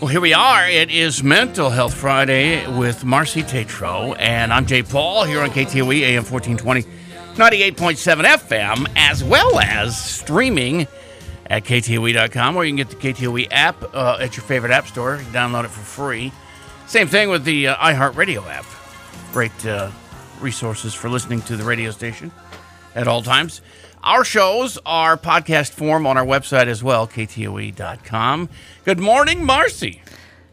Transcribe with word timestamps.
Well, 0.00 0.06
here 0.06 0.20
we 0.20 0.32
are. 0.32 0.68
It 0.68 0.92
is 0.92 1.24
Mental 1.24 1.70
Health 1.70 1.92
Friday 1.92 2.64
with 2.78 3.04
Marcy 3.04 3.42
Tatro, 3.42 4.14
and 4.16 4.52
I'm 4.52 4.64
Jay 4.64 4.84
Paul 4.84 5.24
here 5.24 5.40
on 5.40 5.50
KTOE 5.50 6.02
AM 6.02 6.22
1420, 6.22 6.82
98.7 7.34 8.22
FM, 8.22 8.86
as 8.94 9.24
well 9.24 9.58
as 9.58 10.00
streaming 10.00 10.86
at 11.46 11.64
KTOE.com, 11.64 12.54
or 12.54 12.64
you 12.64 12.70
can 12.70 12.76
get 12.76 12.90
the 12.90 12.94
KTOE 12.94 13.48
app 13.50 13.92
uh, 13.92 14.18
at 14.20 14.36
your 14.36 14.44
favorite 14.44 14.70
app 14.70 14.86
store. 14.86 15.16
You 15.16 15.24
download 15.32 15.64
it 15.64 15.70
for 15.72 15.80
free. 15.80 16.30
Same 16.86 17.08
thing 17.08 17.28
with 17.28 17.42
the 17.42 17.66
uh, 17.66 17.76
iHeartRadio 17.78 18.46
app. 18.48 18.66
Great 19.32 19.66
uh, 19.66 19.90
resources 20.38 20.94
for 20.94 21.08
listening 21.08 21.42
to 21.42 21.56
the 21.56 21.64
radio 21.64 21.90
station 21.90 22.30
at 22.94 23.08
all 23.08 23.20
times. 23.20 23.62
Our 24.02 24.24
shows 24.24 24.78
are 24.86 25.16
podcast 25.16 25.70
form 25.72 26.06
on 26.06 26.16
our 26.16 26.24
website 26.24 26.66
as 26.66 26.82
well, 26.82 27.06
ktoe.com. 27.06 28.48
Good 28.84 29.00
morning, 29.00 29.44
Marcy. 29.44 30.02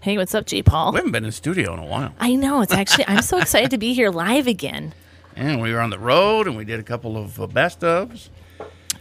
Hey, 0.02 0.18
what's 0.18 0.35
up, 0.35 0.45
J. 0.45 0.62
Paul? 0.62 0.91
We 0.91 0.98
haven't 0.98 1.12
been 1.12 1.26
in 1.26 1.31
studio 1.31 1.73
in 1.73 1.80
a 1.80 1.85
while. 1.85 2.13
I 2.20 2.35
know 2.35 2.62
it's 2.62 2.73
actually. 2.73 3.05
I'm 3.08 3.21
so 3.21 3.38
excited 3.38 3.71
to 3.71 3.77
be 3.77 3.94
here 3.94 4.09
live 4.09 4.48
again. 4.48 4.94
And 5.38 5.62
we 5.62 5.73
were 5.73 5.82
on 5.82 5.90
the 5.90 5.99
road 5.99 6.48
and 6.48 6.55
we 6.55 6.63
did 6.63 6.79
a 6.79 6.84
couple 6.84 7.18
of 7.18 7.41
uh, 7.41 7.48
best 7.48 7.82
ofs. 7.82 8.29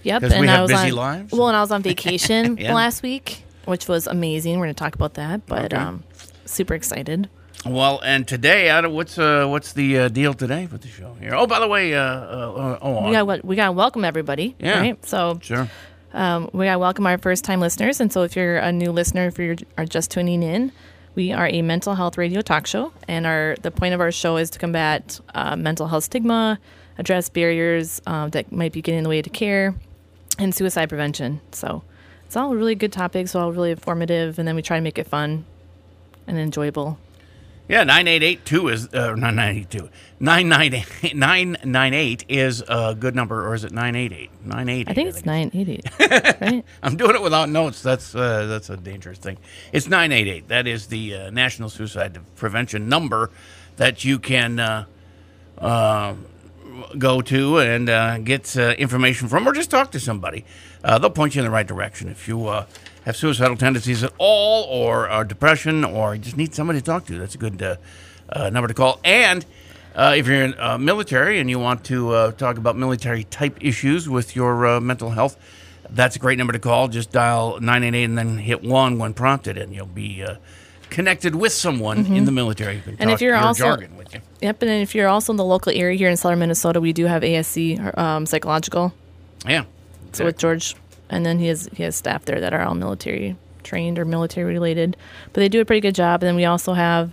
Yep, 0.02 0.20
'Cause 0.22 0.32
we 0.32 0.38
and 0.38 0.48
have 0.48 0.58
I 0.58 0.62
was 0.62 0.70
busy 0.72 0.90
on, 0.90 0.96
lives. 0.96 1.32
Well, 1.32 1.46
and 1.46 1.56
I 1.56 1.60
was 1.60 1.70
on 1.70 1.80
vacation 1.80 2.56
Yeah. 2.60 2.74
last 2.74 3.04
week, 3.04 3.44
which 3.66 3.86
was 3.86 4.08
amazing. 4.08 4.58
We're 4.58 4.64
going 4.64 4.74
to 4.74 4.78
talk 4.82 4.96
about 4.96 5.14
that, 5.14 5.46
but 5.46 5.66
Okay. 5.72 5.76
um, 5.76 6.02
super 6.44 6.74
excited. 6.74 7.28
Well, 7.66 8.00
and 8.04 8.28
today, 8.28 8.70
I 8.70 8.80
don't- 8.82 8.92
what's 8.92 9.18
uh, 9.18 9.46
what's 9.46 9.72
the 9.72 9.98
uh, 10.00 10.08
deal 10.08 10.34
today 10.34 10.68
with 10.70 10.82
the 10.82 10.88
show 10.88 11.16
here? 11.18 11.34
Oh, 11.34 11.46
by 11.46 11.60
the 11.60 11.68
way, 11.68 11.94
uh, 11.94 12.00
uh, 12.02 12.78
oh, 12.82 13.06
We 13.06 13.12
got 13.12 13.44
we 13.44 13.56
got 13.56 13.66
to 13.66 13.72
welcome 13.72 14.04
everybody. 14.04 14.54
Yeah. 14.58 14.80
Right. 14.80 15.06
So 15.06 15.38
sure. 15.42 15.68
um, 16.12 16.50
we 16.52 16.66
got 16.66 16.74
to 16.74 16.78
welcome 16.78 17.06
our 17.06 17.16
first 17.16 17.42
time 17.44 17.60
listeners, 17.60 18.00
and 18.00 18.12
so 18.12 18.22
if 18.22 18.36
you're 18.36 18.58
a 18.58 18.70
new 18.70 18.92
listener, 18.92 19.26
if 19.28 19.38
you 19.38 19.56
are 19.78 19.86
just 19.86 20.10
tuning 20.10 20.42
in. 20.42 20.72
We 21.16 21.30
are 21.30 21.46
a 21.46 21.62
mental 21.62 21.94
health 21.94 22.18
radio 22.18 22.40
talk 22.40 22.66
show, 22.66 22.92
and 23.06 23.24
our 23.24 23.54
the 23.62 23.70
point 23.70 23.94
of 23.94 24.00
our 24.00 24.10
show 24.10 24.36
is 24.36 24.50
to 24.50 24.58
combat 24.58 25.20
uh, 25.32 25.54
mental 25.54 25.86
health 25.86 26.04
stigma, 26.04 26.58
address 26.98 27.28
barriers 27.28 28.02
uh, 28.04 28.28
that 28.30 28.50
might 28.50 28.72
be 28.72 28.82
getting 28.82 28.98
in 28.98 29.04
the 29.04 29.10
way 29.10 29.22
to 29.22 29.30
care, 29.30 29.76
and 30.40 30.52
suicide 30.52 30.88
prevention. 30.88 31.40
So 31.52 31.84
it's 32.26 32.34
all 32.36 32.56
really 32.56 32.74
good 32.74 32.92
topics, 32.92 33.32
all 33.36 33.52
really 33.52 33.70
informative, 33.70 34.40
and 34.40 34.48
then 34.48 34.56
we 34.56 34.62
try 34.62 34.76
to 34.76 34.82
make 34.82 34.98
it 34.98 35.06
fun 35.06 35.44
and 36.26 36.36
enjoyable. 36.36 36.98
Yeah, 37.66 37.84
9882 37.84 38.68
is, 38.68 38.88
uh, 38.92 39.14
not 39.14 39.32
982, 39.34 39.88
998 40.20 41.14
998 41.14 42.24
is 42.28 42.62
a 42.68 42.94
good 42.94 43.14
number, 43.14 43.46
or 43.48 43.54
is 43.54 43.64
it 43.64 43.72
988? 43.72 44.30
988. 44.44 44.88
I 44.90 44.92
think 44.92 45.08
it's 45.08 45.24
nine 45.24 45.50
eight 45.54 45.68
eight, 45.70 45.88
right? 46.42 46.64
I'm 46.82 46.96
doing 46.96 47.14
it 47.14 47.22
without 47.22 47.48
notes. 47.48 47.82
That's 47.82 48.14
uh, 48.14 48.44
that's 48.46 48.68
a 48.68 48.76
dangerous 48.76 49.16
thing. 49.16 49.38
It's 49.72 49.88
988. 49.88 50.48
That 50.48 50.66
is 50.66 50.88
the 50.88 51.14
uh, 51.14 51.30
National 51.30 51.70
Suicide 51.70 52.18
Prevention 52.36 52.88
number 52.90 53.30
that 53.76 54.04
you 54.04 54.18
can 54.18 54.60
uh, 54.60 54.84
uh, 55.56 56.14
go 56.98 57.22
to 57.22 57.58
and 57.60 57.88
uh, 57.88 58.18
get 58.18 58.56
uh, 58.58 58.72
information 58.72 59.28
from, 59.28 59.48
or 59.48 59.52
just 59.52 59.70
talk 59.70 59.90
to 59.92 60.00
somebody. 60.00 60.44
Uh, 60.82 60.98
they'll 60.98 61.08
point 61.08 61.34
you 61.34 61.40
in 61.40 61.46
the 61.46 61.50
right 61.50 61.66
direction 61.66 62.08
if 62.08 62.28
you 62.28 62.46
uh, 62.46 62.66
have 63.04 63.16
suicidal 63.16 63.56
tendencies 63.56 64.02
at 64.02 64.12
all, 64.18 64.64
or 64.64 65.08
uh, 65.10 65.22
depression, 65.24 65.84
or 65.84 66.14
you 66.14 66.20
just 66.20 66.36
need 66.36 66.54
somebody 66.54 66.80
to 66.80 66.84
talk 66.84 67.06
to. 67.06 67.18
That's 67.18 67.34
a 67.34 67.38
good 67.38 67.62
uh, 67.62 67.76
uh, 68.30 68.50
number 68.50 68.68
to 68.68 68.74
call. 68.74 68.98
And 69.04 69.44
uh, 69.94 70.14
if 70.16 70.26
you're 70.26 70.42
in 70.42 70.54
uh, 70.58 70.78
military 70.78 71.38
and 71.38 71.48
you 71.50 71.58
want 71.58 71.84
to 71.84 72.10
uh, 72.10 72.32
talk 72.32 72.56
about 72.56 72.76
military 72.76 73.24
type 73.24 73.58
issues 73.60 74.08
with 74.08 74.34
your 74.34 74.66
uh, 74.66 74.80
mental 74.80 75.10
health, 75.10 75.36
that's 75.90 76.16
a 76.16 76.18
great 76.18 76.38
number 76.38 76.52
to 76.52 76.58
call. 76.58 76.88
Just 76.88 77.12
dial 77.12 77.60
988 77.60 78.04
and 78.04 78.18
then 78.18 78.38
hit 78.38 78.62
1 78.62 78.98
when 78.98 79.12
prompted, 79.14 79.58
and 79.58 79.74
you'll 79.74 79.86
be 79.86 80.22
uh, 80.22 80.36
connected 80.90 81.34
with 81.34 81.52
someone 81.52 82.06
in 82.06 82.24
the 82.24 82.32
military 82.32 82.76
Mm-hmm. 82.76 82.96
And 82.98 83.10
if 83.10 83.20
you're 83.20 83.34
your 83.34 83.44
also- 83.44 83.64
jargon 83.64 83.96
with 83.96 84.14
you. 84.14 84.20
Yep, 84.40 84.62
and 84.62 84.70
if 84.82 84.94
you're 84.94 85.08
also 85.08 85.32
in 85.32 85.36
the 85.36 85.44
local 85.44 85.72
area 85.72 85.96
here 85.96 86.08
in 86.08 86.16
Southern 86.16 86.38
Minnesota, 86.38 86.80
we 86.80 86.92
do 86.92 87.06
have 87.06 87.22
ASC 87.22 87.96
um, 87.98 88.26
psychological. 88.26 88.92
Yeah. 89.46 89.64
So 90.12 90.24
with 90.24 90.38
George, 90.38 90.76
and 91.14 91.24
then 91.24 91.38
he 91.38 91.46
has 91.46 91.68
he 91.74 91.82
has 91.84 91.96
staff 91.96 92.24
there 92.24 92.40
that 92.40 92.52
are 92.52 92.62
all 92.62 92.74
military 92.74 93.36
trained 93.62 93.98
or 93.98 94.04
military 94.04 94.52
related, 94.52 94.96
but 95.32 95.40
they 95.40 95.48
do 95.48 95.60
a 95.60 95.64
pretty 95.64 95.80
good 95.80 95.94
job. 95.94 96.22
And 96.22 96.28
then 96.28 96.36
we 96.36 96.44
also 96.44 96.74
have 96.74 97.12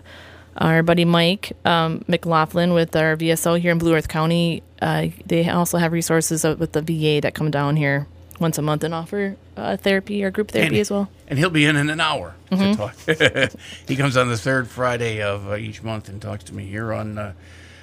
our 0.58 0.84
buddy 0.84 1.06
Mike 1.06 1.54
um, 1.64 2.04
McLaughlin 2.08 2.74
with 2.74 2.94
our 2.96 3.16
VSO 3.16 3.58
here 3.60 3.72
in 3.72 3.78
Blue 3.78 3.94
Earth 3.96 4.10
County. 4.10 4.62
Uh, 4.82 5.08
they 5.26 5.48
also 5.50 5.78
have 5.78 5.92
resources 5.94 6.44
with 6.44 6.74
the 6.74 6.82
VA 6.82 7.22
that 7.22 7.34
come 7.34 7.52
down 7.52 7.78
here 7.78 8.06
once 8.40 8.58
a 8.58 8.62
month 8.62 8.84
and 8.84 8.94
offer 8.94 9.38
uh, 9.56 9.78
therapy 9.78 10.24
or 10.24 10.32
group 10.32 10.50
therapy 10.52 10.76
And- 10.76 10.82
as 10.82 10.92
well. 10.92 11.10
And 11.28 11.40
he'll 11.40 11.50
be 11.50 11.66
in 11.66 11.78
in 11.78 11.90
an 11.90 12.02
hour 12.02 12.36
Mm-hmm. 12.52 12.72
to 12.72 13.48
talk. 13.48 13.52
he 13.88 13.96
comes 13.96 14.18
on 14.18 14.28
the 14.28 14.36
third 14.38 14.68
Friday 14.68 15.22
of 15.22 15.48
uh, 15.50 15.56
each 15.56 15.82
month 15.82 16.10
and 16.10 16.22
talks 16.22 16.44
to 16.46 16.54
me 16.54 16.66
here 16.66 16.92
on 16.92 17.18
uh, 17.18 17.32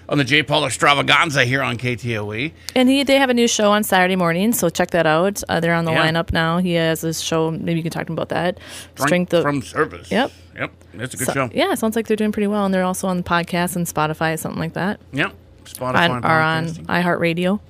on 0.09 0.19
the 0.19 0.25
J. 0.25 0.43
Paul 0.43 0.65
Extravaganza 0.65 1.45
here 1.45 1.63
on 1.63 1.77
KTOE. 1.77 2.53
And 2.75 2.89
he 2.89 3.03
they 3.03 3.17
have 3.17 3.31
a 3.31 3.35
new 3.35 3.47
show 3.49 3.71
on 3.73 3.85
Saturday 3.85 4.17
morning, 4.17 4.53
so 4.53 4.69
check 4.71 4.91
that 4.93 5.07
out. 5.07 5.43
Uh, 5.49 5.61
they're 5.61 5.75
on 5.75 5.85
the 5.85 5.93
Yeah. 5.93 6.07
lineup 6.11 6.33
now. 6.33 6.59
He 6.59 6.73
has 6.75 7.01
this 7.03 7.21
show. 7.21 7.51
Maybe 7.51 7.75
you 7.75 7.83
can 7.83 7.91
talk 7.93 8.07
to 8.07 8.13
him 8.13 8.19
about 8.19 8.31
that. 8.31 8.59
Strength 8.97 9.31
from 9.43 9.63
service. 9.63 10.11
Yep. 10.11 10.33
Yep. 10.57 10.73
That's 10.95 11.15
a 11.15 11.17
good 11.19 11.27
So- 11.27 11.33
show. 11.35 11.51
Yeah, 11.53 11.75
sounds 11.75 11.95
like 11.95 12.07
they're 12.07 12.17
doing 12.17 12.33
pretty 12.33 12.47
well, 12.49 12.65
and 12.65 12.73
they're 12.75 12.85
also 12.85 13.07
on 13.07 13.17
the 13.19 13.23
podcast 13.23 13.77
and 13.77 13.87
Spotify, 13.87 14.39
something 14.39 14.59
like 14.61 14.73
that. 14.73 14.99
Yep. 15.13 15.33
Spotify 15.67 16.09
On, 16.11 16.25
are 16.25 16.41
on 16.41 16.67
iHeartRadio. 16.69 17.61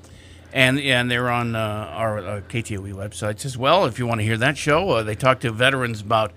And 0.53 0.81
and 0.81 1.11
they're 1.11 1.29
on 1.29 1.55
uh, 1.55 1.59
our 1.93 2.19
uh, 2.19 2.41
KTOE 2.49 2.95
websites 2.95 3.45
as 3.45 3.59
well. 3.59 3.85
If 3.85 3.99
you 3.99 4.07
want 4.07 4.21
to 4.21 4.25
hear 4.25 4.39
that 4.39 4.57
show, 4.57 4.89
uh, 4.91 5.03
they 5.03 5.15
talk 5.15 5.41
to 5.41 5.51
veterans 5.51 6.01
about 6.01 6.33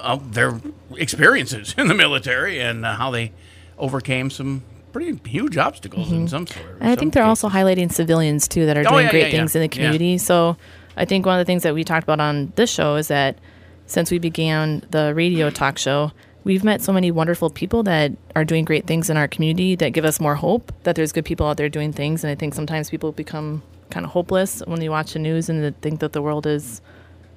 uh, 0.00 0.18
their 0.20 0.60
experiences 0.96 1.72
in 1.78 1.86
the 1.86 1.94
military 1.94 2.58
and 2.60 2.84
uh, 2.84 2.96
how 2.96 3.10
they 3.12 3.30
overcame 3.78 4.30
some 4.30 4.62
pretty 4.96 5.20
huge 5.28 5.56
obstacles 5.56 6.10
in 6.12 6.26
some 6.28 6.46
sort. 6.46 6.64
Mm-hmm. 6.66 6.82
And 6.82 6.90
I 6.90 6.96
think 6.96 7.12
they're 7.14 7.24
also 7.24 7.48
highlighting 7.48 7.92
civilians 7.92 8.48
too 8.48 8.66
that 8.66 8.76
are 8.76 8.84
Oh, 8.86 8.90
doing 8.90 9.04
yeah, 9.06 9.10
great 9.10 9.20
yeah, 9.20 9.26
yeah. 9.28 9.36
things 9.38 9.54
in 9.54 9.60
the 9.60 9.66
Yeah. 9.66 9.70
community. 9.74 10.18
So 10.18 10.56
I 10.96 11.04
think 11.04 11.26
one 11.26 11.38
of 11.38 11.44
the 11.46 11.48
things 11.50 11.62
that 11.64 11.74
we 11.74 11.84
talked 11.84 12.04
about 12.04 12.20
on 12.20 12.52
this 12.56 12.70
show 12.70 12.96
is 12.96 13.08
that 13.08 13.38
since 13.86 14.10
we 14.10 14.18
began 14.18 14.82
the 14.90 15.14
radio 15.14 15.50
talk 15.50 15.78
show, 15.78 16.12
we've 16.44 16.64
met 16.64 16.80
so 16.82 16.92
many 16.92 17.10
wonderful 17.10 17.50
people 17.50 17.82
that 17.84 18.12
are 18.34 18.44
doing 18.44 18.64
great 18.64 18.86
things 18.86 19.10
in 19.10 19.16
our 19.16 19.28
community 19.28 19.74
that 19.76 19.90
give 19.90 20.04
us 20.04 20.18
more 20.20 20.34
hope 20.36 20.72
that 20.84 20.94
there's 20.96 21.12
good 21.12 21.24
people 21.24 21.46
out 21.46 21.56
there 21.56 21.68
doing 21.68 21.92
things. 21.92 22.24
And 22.24 22.30
I 22.30 22.34
think 22.34 22.54
sometimes 22.54 22.88
people 22.90 23.12
become 23.12 23.62
kind 23.90 24.04
of 24.06 24.12
hopeless 24.12 24.62
when 24.66 24.80
you 24.80 24.90
watch 24.90 25.12
the 25.12 25.18
news 25.18 25.48
and 25.48 25.62
they 25.62 25.70
think 25.82 26.00
that 26.00 26.12
the 26.12 26.22
world 26.22 26.46
is 26.46 26.80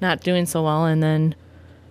not 0.02 0.22
doing 0.22 0.46
so 0.46 0.64
well. 0.64 0.86
And 0.86 1.04
then, 1.04 1.36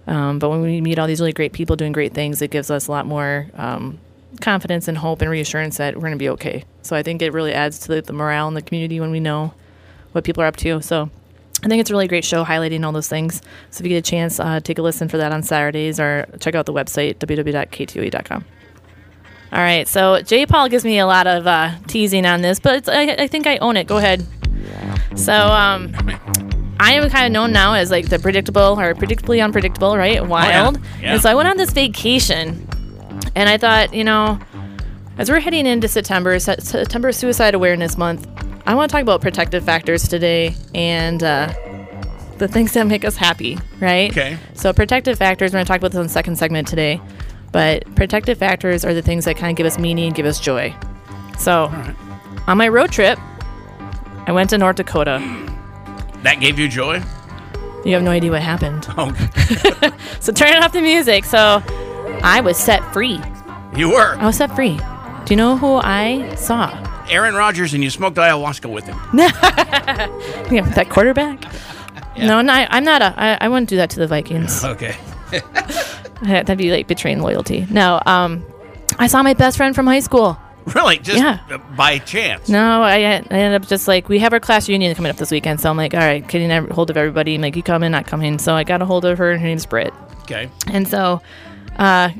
um, 0.06 0.38
but 0.38 0.48
when 0.48 0.62
we 0.62 0.80
meet 0.80 0.98
all 0.98 1.06
these 1.06 1.20
really 1.20 1.32
great 1.32 1.52
people 1.52 1.76
doing 1.76 1.92
great 1.92 2.14
things, 2.14 2.40
it 2.40 2.50
gives 2.50 2.70
us 2.70 2.86
a 2.88 2.90
lot 2.90 3.04
more 3.06 3.46
um, 3.54 3.98
confidence 4.40 4.88
and 4.88 4.98
hope 4.98 5.22
and 5.22 5.30
reassurance 5.30 5.78
that 5.78 5.94
we're 5.94 6.02
going 6.02 6.12
to 6.12 6.18
be 6.18 6.28
okay. 6.30 6.64
So 6.82 6.96
I 6.96 7.02
think 7.02 7.22
it 7.22 7.32
really 7.32 7.52
adds 7.52 7.78
to 7.80 7.88
the, 7.88 8.02
the 8.02 8.12
morale 8.12 8.48
in 8.48 8.54
the 8.54 8.62
community 8.62 9.00
when 9.00 9.10
we 9.10 9.20
know 9.20 9.54
what 10.12 10.24
people 10.24 10.42
are 10.42 10.46
up 10.46 10.56
to. 10.56 10.80
So 10.82 11.10
I 11.64 11.68
think 11.68 11.80
it's 11.80 11.90
a 11.90 11.92
really 11.92 12.08
great 12.08 12.24
show 12.24 12.44
highlighting 12.44 12.84
all 12.84 12.92
those 12.92 13.08
things. 13.08 13.42
So 13.70 13.82
if 13.82 13.86
you 13.86 13.88
get 13.90 14.06
a 14.06 14.10
chance, 14.10 14.38
uh, 14.38 14.60
take 14.60 14.78
a 14.78 14.82
listen 14.82 15.08
for 15.08 15.16
that 15.16 15.32
on 15.32 15.42
Saturdays 15.42 15.98
or 15.98 16.26
check 16.40 16.54
out 16.54 16.66
the 16.66 16.72
website, 16.72 17.16
www.ktoe.com. 17.16 18.44
All 19.50 19.58
right, 19.58 19.88
so 19.88 20.20
J. 20.20 20.44
Paul 20.44 20.68
gives 20.68 20.84
me 20.84 20.98
a 20.98 21.06
lot 21.06 21.26
of 21.26 21.46
uh, 21.46 21.72
teasing 21.86 22.26
on 22.26 22.42
this, 22.42 22.60
but 22.60 22.76
it's, 22.76 22.88
I, 22.88 23.04
I 23.12 23.26
think 23.26 23.46
I 23.46 23.56
own 23.58 23.78
it. 23.78 23.86
Go 23.86 23.96
ahead. 23.96 24.26
So 25.16 25.32
um, 25.32 25.94
I 26.78 26.92
am 26.92 27.08
kind 27.08 27.26
of 27.26 27.32
known 27.32 27.52
now 27.52 27.72
as 27.72 27.90
like 27.90 28.10
the 28.10 28.18
predictable 28.18 28.78
or 28.78 28.94
predictably 28.94 29.42
unpredictable, 29.42 29.96
right? 29.96 30.24
Wild. 30.24 30.78
Yeah. 31.00 31.14
And 31.14 31.22
so 31.22 31.30
I 31.30 31.34
went 31.34 31.48
on 31.48 31.56
this 31.56 31.72
vacation, 31.72 32.67
and 33.38 33.48
I 33.48 33.56
thought, 33.56 33.94
you 33.94 34.02
know, 34.02 34.36
as 35.16 35.30
we're 35.30 35.38
heading 35.38 35.64
into 35.64 35.86
September, 35.86 36.40
September 36.40 37.12
Suicide 37.12 37.54
Awareness 37.54 37.96
Month, 37.96 38.26
I 38.66 38.74
want 38.74 38.90
to 38.90 38.92
talk 38.92 39.02
about 39.02 39.20
protective 39.20 39.64
factors 39.64 40.08
today 40.08 40.56
and 40.74 41.22
uh, 41.22 41.54
the 42.38 42.48
things 42.48 42.72
that 42.72 42.88
make 42.88 43.04
us 43.04 43.14
happy, 43.16 43.56
right? 43.78 44.10
Okay. 44.10 44.38
So 44.54 44.72
protective 44.72 45.18
factors, 45.18 45.52
we're 45.52 45.58
going 45.58 45.66
to 45.66 45.68
talk 45.68 45.78
about 45.78 45.92
this 45.92 45.98
in 45.98 46.02
the 46.02 46.08
second 46.08 46.34
segment 46.34 46.66
today. 46.66 47.00
But 47.52 47.84
protective 47.94 48.38
factors 48.38 48.84
are 48.84 48.92
the 48.92 49.02
things 49.02 49.24
that 49.26 49.36
kind 49.36 49.52
of 49.52 49.56
give 49.56 49.66
us 49.66 49.78
meaning, 49.78 50.06
and 50.06 50.16
give 50.16 50.26
us 50.26 50.40
joy. 50.40 50.74
So 51.38 51.72
on 52.48 52.58
my 52.58 52.66
road 52.66 52.90
trip, 52.90 53.20
I 54.26 54.32
went 54.32 54.50
to 54.50 54.58
North 54.58 54.76
Dakota. 54.76 55.20
That 56.24 56.40
gave 56.40 56.58
you 56.58 56.66
joy? 56.66 57.00
You 57.84 57.94
have 57.94 58.02
no 58.02 58.10
idea 58.10 58.32
what 58.32 58.42
happened. 58.42 58.84
Oh, 58.98 59.12
So 60.20 60.32
turn 60.32 60.60
off 60.60 60.72
the 60.72 60.82
music. 60.82 61.24
So 61.24 61.62
I 62.22 62.40
was 62.40 62.56
set 62.56 62.82
free. 62.92 63.20
you 63.76 63.90
were. 63.90 64.16
I 64.16 64.26
was 64.26 64.36
set 64.36 64.54
free. 64.54 64.76
Do 64.76 65.34
you 65.34 65.36
know 65.36 65.56
who 65.56 65.74
I 65.76 66.34
saw? 66.36 66.84
Aaron 67.10 67.34
Rodgers 67.34 67.74
and 67.74 67.82
you 67.82 67.90
smoked 67.90 68.16
ayahuasca 68.16 68.70
with 68.70 68.84
him. 68.86 68.98
Yeah, 70.50 70.62
that 70.74 70.88
quarterback. 70.88 71.44
No, 72.16 72.40
not, 72.40 72.68
I'm 72.70 72.84
not 72.84 73.02
a. 73.02 73.14
I, 73.16 73.38
I 73.42 73.48
wouldn't 73.48 73.68
do 73.68 73.76
that 73.76 73.90
to 73.90 73.98
the 74.00 74.06
Vikings. 74.06 74.64
Okay. 74.64 74.96
That'd 76.22 76.58
be 76.58 76.70
like 76.72 76.88
betraying 76.88 77.20
loyalty. 77.20 77.66
No, 77.70 78.00
um, 78.06 78.44
I 78.98 79.06
saw 79.06 79.22
my 79.22 79.34
best 79.34 79.56
friend 79.56 79.74
from 79.74 79.86
high 79.86 80.00
school. 80.00 80.36
Really? 80.74 80.98
Just 80.98 81.18
Yeah. 81.18 81.38
uh, 81.50 81.58
by 81.76 81.98
chance? 81.98 82.48
No, 82.48 82.82
I, 82.82 82.96
I 82.96 83.02
ended 83.30 83.54
up 83.62 83.68
just 83.68 83.86
like 83.88 84.08
we 84.08 84.18
have 84.18 84.32
our 84.32 84.40
class 84.40 84.68
reunion 84.68 84.94
coming 84.94 85.10
up 85.10 85.16
this 85.16 85.30
weekend, 85.30 85.60
so 85.60 85.70
I'm 85.70 85.76
like, 85.76 85.94
all 85.94 86.00
right, 86.00 86.26
getting 86.26 86.50
a 86.50 86.62
hold 86.74 86.90
of 86.90 86.96
everybody. 86.96 87.34
I'm 87.36 87.40
like, 87.42 87.56
you 87.56 87.62
coming, 87.62 87.90
not 87.92 88.06
coming. 88.06 88.38
So 88.38 88.54
I 88.54 88.64
got 88.64 88.82
a 88.82 88.86
hold 88.86 89.04
of 89.04 89.18
her, 89.18 89.30
and 89.30 89.40
her 89.40 89.46
name's 89.46 89.66
Britt. 89.66 89.92
Okay. 90.22 90.50
And 90.66 90.88
so, 90.88 91.22
uh, 91.78 92.10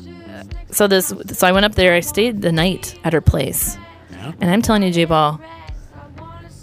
so 0.70 0.87
this, 0.87 1.12
so 1.32 1.46
I 1.46 1.52
went 1.52 1.64
up 1.66 1.75
there. 1.75 1.94
I 1.94 2.00
stayed 2.00 2.43
the 2.43 2.52
night 2.52 2.99
at 3.05 3.12
her 3.12 3.20
place, 3.20 3.76
Yeah. 4.10 4.32
and 4.40 4.50
I'm 4.50 4.62
telling 4.62 4.82
you, 4.82 4.90
J 4.93 5.06
Paul, 5.06 5.40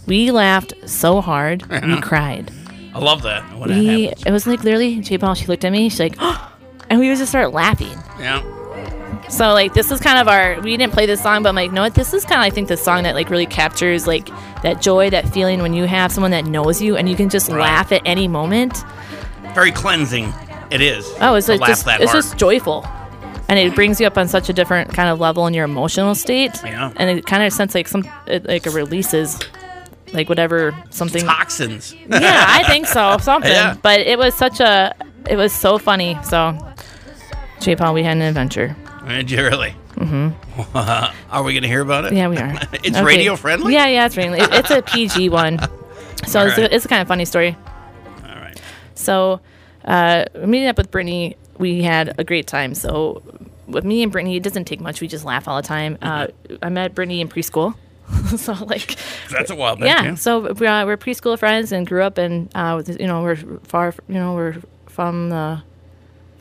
we 0.08 0.32
laughed 0.32 0.74
so 0.86 1.22
hard, 1.22 1.66
we 1.84 2.00
cried. 2.02 2.52
I 2.94 3.00
love 3.00 3.24
that. 3.24 3.44
When 3.58 3.70
that 3.70 3.78
We, 3.78 4.08
it 4.26 4.32
was 4.32 4.48
like 4.48 4.64
literally, 4.64 5.02
J 5.02 5.18
Paul. 5.18 5.34
She 5.34 5.48
looked 5.48 5.66
at 5.66 5.72
me, 5.72 5.90
she's 5.90 6.00
like, 6.00 6.16
and 6.90 7.00
we 7.00 7.08
just 7.16 7.28
start 7.28 7.52
laughing. 7.54 7.98
Yeah. 8.20 8.42
So 9.28 9.54
like 9.54 9.74
this 9.74 9.90
is 9.92 10.00
kind 10.00 10.20
of 10.20 10.28
our 10.28 10.62
we 10.62 10.78
didn't 10.78 10.94
play 10.94 11.08
this 11.08 11.22
song, 11.24 11.42
but 11.42 11.50
I'm 11.50 11.56
like, 11.56 11.72
no, 11.72 11.82
what 11.82 11.96
this 11.96 12.14
is 12.14 12.24
kind 12.24 12.40
of 12.42 12.46
I 12.46 12.52
think 12.52 12.68
the 12.68 12.78
song 12.78 13.04
that 13.04 13.16
like 13.16 13.30
really 13.32 13.48
captures 13.48 14.06
like 14.06 14.28
that 14.62 14.82
joy, 14.82 15.10
that 15.10 15.28
feeling 15.34 15.62
when 15.64 15.74
you 15.74 15.86
have 15.86 16.12
someone 16.12 16.30
that 16.32 16.46
knows 16.46 16.80
you 16.82 16.96
and 16.96 17.10
you 17.10 17.16
can 17.16 17.30
just 17.30 17.50
Right. 17.50 17.60
laugh 17.62 17.92
at 17.92 18.04
any 18.06 18.28
moment. 18.28 18.84
Very 19.56 19.72
cleansing. 19.72 20.32
It 20.72 20.82
is. 20.82 21.06
Oh, 21.22 21.36
it's 21.36 21.48
like 21.48 21.60
just 21.62 21.86
it's 21.88 21.88
hard. 21.88 22.10
just 22.12 22.38
joyful. 22.38 22.86
And 23.48 23.60
it 23.60 23.76
brings 23.76 24.02
you 24.02 24.08
up 24.08 24.18
on 24.18 24.28
such 24.28 24.50
a 24.50 24.54
different 24.54 24.94
kind 24.94 25.08
of 25.10 25.20
level 25.20 25.46
in 25.46 25.54
your 25.54 25.66
emotional 25.66 26.16
state. 26.16 26.52
Yeah. 26.64 26.92
And 26.96 27.10
it 27.20 27.26
kind 27.26 27.44
of 27.44 27.54
sense 27.54 27.76
like 27.76 27.88
some 27.88 28.08
it, 28.26 28.46
like 28.46 28.66
it 28.66 28.74
releases 28.74 29.40
like 30.14 30.30
whatever 30.30 30.76
something 30.90 31.24
toxins. 31.24 31.94
Yeah, 32.10 32.46
I 32.48 32.64
think 32.64 32.88
so. 32.88 33.18
Something. 33.22 33.52
Yeah. 33.52 33.76
But 33.82 34.00
it 34.02 34.18
was 34.18 34.34
such 34.36 34.60
a 34.60 34.96
it 35.30 35.36
was 35.36 35.54
so 35.54 35.78
funny. 35.78 36.18
So 36.24 36.58
J 37.60 37.76
Paul, 37.76 37.94
we 37.94 38.04
had 38.04 38.18
an 38.18 38.24
adventure. 38.24 38.76
Did 39.08 39.30
you 39.30 39.44
really? 39.44 39.76
Mm-hmm. 39.96 40.78
Are 41.32 41.44
we 41.44 41.54
going 41.54 41.62
to 41.64 41.70
hear 41.70 41.82
about 41.82 42.06
it? 42.06 42.14
Yeah, 42.14 42.28
we 42.28 42.38
are. 42.38 42.54
It's 42.74 42.98
Okay. 42.98 43.04
radio 43.04 43.36
friendly? 43.36 43.74
Yeah, 43.74 43.88
yeah, 43.88 44.06
it's 44.08 44.16
friendly. 44.16 44.40
It's 44.42 44.70
a 44.72 44.82
PG 44.82 45.30
one. 45.30 45.60
So 45.60 45.68
it's, 46.26 46.36
Alright. 46.36 46.58
a, 46.60 46.76
it's 46.76 46.86
a 46.86 46.88
kind 46.88 47.02
of 47.02 47.08
funny 47.08 47.24
story. 47.26 47.56
All 48.28 48.36
right. 48.36 48.60
So, 48.96 49.40
uh, 49.86 50.26
meeting 50.36 50.68
up 50.68 50.78
with 50.78 50.92
Brittany, 50.92 51.38
we 51.58 51.84
had 51.84 52.14
a 52.20 52.24
great 52.24 52.48
time. 52.48 52.76
So, 52.76 53.22
with 53.68 53.84
me 53.86 54.04
and 54.04 54.12
Brittany, 54.12 54.36
it 54.38 54.44
doesn't 54.44 54.66
take 54.66 54.80
much. 54.82 55.02
We 55.02 55.08
just 55.08 55.26
laugh 55.26 55.48
all 55.48 55.56
the 55.62 55.68
time. 55.68 55.98
Uh, 56.02 56.28
I 56.62 56.70
met 56.70 56.94
Brittany 56.96 57.22
in 57.22 57.30
preschool. 57.30 57.76
so, 58.38 58.54
like, 58.66 58.98
That's 59.32 59.50
a 59.50 59.56
while 59.56 59.76
back. 59.76 59.86
yeah. 59.88 60.04
Yeah. 60.10 60.16
So, 60.16 60.54
we're, 60.54 60.70
uh, 60.70 60.86
we're 60.86 60.98
preschool 60.98 61.38
friends 61.40 61.72
and 61.72 61.88
grew 61.88 62.04
up 62.04 62.18
and, 62.18 62.50
uh, 62.56 62.84
you 63.00 63.08
know, 63.08 63.22
we're 63.24 63.38
far, 63.64 63.94
you 64.08 64.16
know, 64.16 64.34
we're 64.36 64.58
from 64.88 65.30
the 65.30 65.62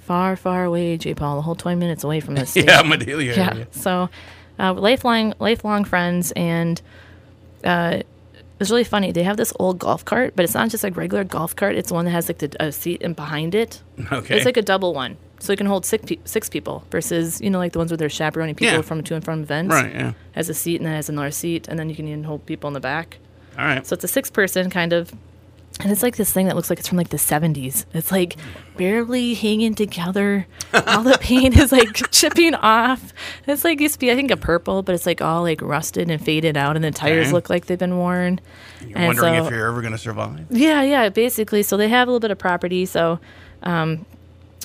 far, 0.03 0.37
far 0.37 0.65
away, 0.65 0.97
J. 0.99 1.15
Paul, 1.15 1.37
the 1.37 1.43
whole 1.43 1.55
20 1.55 1.79
minutes 1.79 2.05
away 2.05 2.21
from 2.21 2.35
this. 2.35 2.55
Yeah, 2.57 2.83
Madelia. 2.83 3.35
yeah. 3.37 3.51
area. 3.53 3.67
So, 3.71 4.11
uh, 4.59 4.75
lifelong 4.75 5.35
lifelong 5.39 5.85
friends, 5.85 6.31
and 6.33 6.81
uh, 7.65 8.01
it's 8.61 8.71
really 8.71 8.85
funny. 8.85 9.11
They 9.13 9.23
have 9.25 9.37
this 9.37 9.53
old 9.59 9.79
golf 9.79 10.05
cart, 10.05 10.35
but 10.37 10.45
it's 10.45 10.55
not 10.55 10.71
just 10.71 10.85
like 10.85 10.97
regular 10.97 11.25
golf 11.25 11.55
cart. 11.57 11.75
It's 11.77 11.91
one 11.93 12.05
that 12.05 12.13
has 12.13 12.29
like 12.29 12.39
the 12.39 12.55
a 12.61 12.71
seat 12.73 13.03
and 13.03 13.15
behind 13.17 13.55
it. 13.55 13.83
Okay. 14.13 14.37
It's 14.37 14.45
like 14.47 14.57
a 14.57 14.63
double 14.63 14.95
one, 14.95 15.17
so 15.41 15.53
you 15.53 15.57
can 15.57 15.67
hold 15.67 15.85
six 15.85 16.05
pe- 16.05 16.19
six 16.25 16.49
people 16.49 16.85
versus 16.91 17.41
you 17.41 17.51
know 17.51 17.59
like 17.59 17.73
the 17.73 17.79
ones 17.79 17.91
where 17.91 17.99
they're 17.99 18.09
chaperoning 18.09 18.55
people 18.55 18.75
Yeah. 18.77 18.83
from 18.83 19.03
to 19.05 19.15
and 19.15 19.25
from 19.25 19.43
events. 19.43 19.73
right. 19.75 19.93
Yeah. 19.95 20.13
Has 20.33 20.49
a 20.49 20.55
seat 20.55 20.77
and 20.77 20.87
then 20.87 20.95
has 20.95 21.09
another 21.09 21.31
seat, 21.31 21.67
and 21.69 21.79
then 21.79 21.89
you 21.91 21.97
can 21.97 22.07
even 22.09 22.25
hold 22.25 22.47
people 22.47 22.69
in 22.69 22.75
the 22.75 22.81
back. 22.81 23.19
All 23.59 23.65
right. 23.65 23.87
So 23.87 23.95
it's 23.95 24.05
a 24.05 24.09
six 24.09 24.31
person 24.31 24.71
kind 24.71 24.93
of. 24.93 25.13
And 25.85 25.93
it's 25.93 26.03
like 26.03 26.17
this 26.17 26.33
thing 26.33 26.47
that 26.47 26.57
looks 26.57 26.71
like 26.71 26.79
it's 26.81 26.89
from 26.89 26.97
like 26.99 27.11
the 27.11 27.19
70s. 27.19 27.85
It's 27.93 28.11
like 28.11 28.37
barely 28.77 29.35
hanging 29.35 29.75
together. 29.75 30.47
all 30.73 31.03
the 31.03 31.19
paint 31.21 31.57
is 31.59 31.71
like 31.73 31.93
chipping 32.11 32.55
off. 32.55 33.13
It's 33.47 33.65
like 33.65 33.81
used 33.81 33.95
to 33.95 33.99
be, 34.01 34.11
I 34.11 34.15
think, 34.17 34.31
a 34.31 34.37
purple, 34.39 34.83
but 34.83 34.95
it's 34.95 35.05
like 35.05 35.21
all 35.21 35.43
like 35.43 35.61
rusted 35.61 36.11
and 36.11 36.25
faded 36.25 36.57
out, 36.57 36.75
and 36.77 36.85
the 36.85 36.91
tires 36.91 37.27
Okay. 37.27 37.33
look 37.35 37.51
like 37.51 37.67
they've 37.67 37.79
been 37.79 37.99
worn. 37.99 38.41
You're 38.81 38.97
and 38.97 39.07
wondering 39.09 39.35
so- 39.43 39.45
if 39.47 39.53
you're 39.53 39.69
ever 39.69 39.83
going 39.83 39.93
to 39.93 39.99
survive. 39.99 40.47
Yeah, 40.51 40.83
yeah, 40.83 41.11
basically. 41.11 41.63
So 41.63 41.77
they 41.77 41.89
have 41.91 42.09
a 42.09 42.11
little 42.11 42.21
bit 42.21 42.31
of 42.31 42.39
property. 42.39 42.87
So 42.87 43.21
um, 43.63 44.07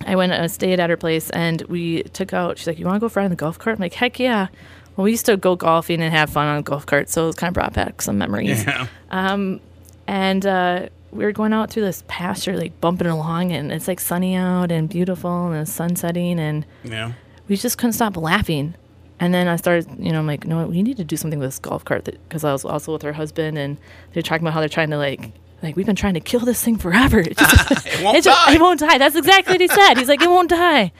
I 0.07 0.15
went 0.15 0.31
and 0.31 0.49
stayed 0.49 0.79
at 0.79 0.89
her 0.89 0.97
place, 0.97 1.29
and 1.31 1.61
we 1.63 2.03
took 2.03 2.31
out. 2.31 2.57
She's 2.57 2.67
like, 2.67 2.79
"You 2.79 2.85
want 2.85 2.95
to 2.95 3.07
go 3.07 3.11
ride 3.13 3.25
on 3.25 3.29
the 3.29 3.35
golf 3.35 3.59
cart?" 3.59 3.75
I'm 3.75 3.81
like, 3.81 3.93
"Heck 3.93 4.19
yeah!" 4.19 4.47
Well, 4.95 5.03
we 5.03 5.11
used 5.11 5.25
to 5.25 5.35
go 5.35 5.57
golfing 5.57 6.01
and 6.01 6.13
have 6.13 6.29
fun 6.29 6.47
on 6.47 6.57
a 6.59 6.61
golf 6.61 6.85
cart, 6.85 7.09
so 7.09 7.27
it 7.27 7.35
kind 7.35 7.49
of 7.49 7.53
brought 7.55 7.73
back 7.73 8.01
some 8.01 8.17
memories 8.17 8.63
Yeah. 8.65 8.87
Um, 9.11 9.59
and 10.07 10.45
uh, 10.45 10.87
we 11.11 11.23
were 11.25 11.31
going 11.31 11.53
out 11.53 11.71
through 11.71 11.83
this 11.83 12.03
pasture, 12.07 12.55
like 12.57 12.79
bumping 12.81 13.07
along, 13.07 13.51
and 13.51 13.71
it's 13.71 13.87
like 13.87 13.99
sunny 13.99 14.35
out 14.35 14.71
and 14.71 14.87
beautiful, 14.89 15.51
and 15.51 15.61
the 15.61 15.71
sun 15.71 15.95
setting, 15.95 16.39
and 16.39 16.65
Yeah. 16.83 17.13
we 17.47 17.55
just 17.57 17.77
couldn't 17.77 17.93
stop 17.93 18.15
laughing. 18.17 18.75
And 19.19 19.33
then 19.33 19.47
I 19.49 19.57
started, 19.57 19.87
you 19.99 20.11
know, 20.13 20.19
I'm 20.19 20.27
like, 20.27 20.45
no, 20.45 20.65
we 20.67 20.81
need 20.81 20.95
to 20.97 21.03
do 21.03 21.17
something 21.17 21.39
with 21.39 21.47
this 21.49 21.59
golf 21.59 21.83
cart 21.83 22.05
because 22.05 22.43
I 22.45 22.51
was 22.53 22.63
also 22.63 22.93
with 22.93 23.01
her 23.01 23.13
husband, 23.13 23.57
and 23.57 23.77
they're 24.13 24.23
talking 24.23 24.43
about 24.45 24.53
how 24.53 24.59
they're 24.61 24.69
trying 24.69 24.91
to 24.91 24.97
like, 24.97 25.31
like 25.61 25.75
we've 25.75 25.85
been 25.85 25.95
trying 25.97 26.13
to 26.13 26.21
kill 26.21 26.39
this 26.41 26.63
thing 26.63 26.77
forever. 26.77 27.19
It, 27.27 27.37
just, 27.37 27.71
It 27.87 28.03
won't 28.03 28.17
it 28.17 28.23
just- 28.23 28.45
die. 28.47 28.53
it 28.55 28.61
won't 28.61 28.79
die. 28.79 28.97
That's 28.97 29.15
exactly 29.17 29.53
what 29.55 29.61
he 29.61 29.67
said. 29.67 29.95
He's 29.97 30.07
like, 30.07 30.21
it 30.21 30.29
won't 30.29 30.49
die. 30.49 30.91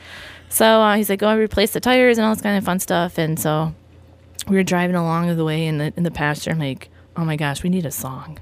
So 0.50 0.66
uh, 0.82 0.96
he's 0.96 1.08
like, 1.08 1.20
go 1.20 1.28
and 1.28 1.38
replace 1.40 1.70
the 1.72 1.80
tires 1.80 2.18
and 2.18 2.26
all 2.26 2.34
this 2.34 2.42
kind 2.42 2.58
of 2.58 2.64
fun 2.64 2.78
stuff. 2.80 3.16
And 3.16 3.38
so 3.38 3.72
we 4.48 4.56
were 4.56 4.64
driving 4.64 4.96
along 4.96 5.34
the 5.36 5.44
way 5.44 5.64
in 5.66 5.78
the 5.78 5.92
in 5.96 6.02
the 6.02 6.10
pasture. 6.10 6.50
I'm 6.50 6.58
like, 6.58 6.88
oh 7.16 7.24
my 7.24 7.36
gosh, 7.36 7.62
we 7.62 7.70
need 7.70 7.86
a 7.86 7.90
song. 7.90 8.38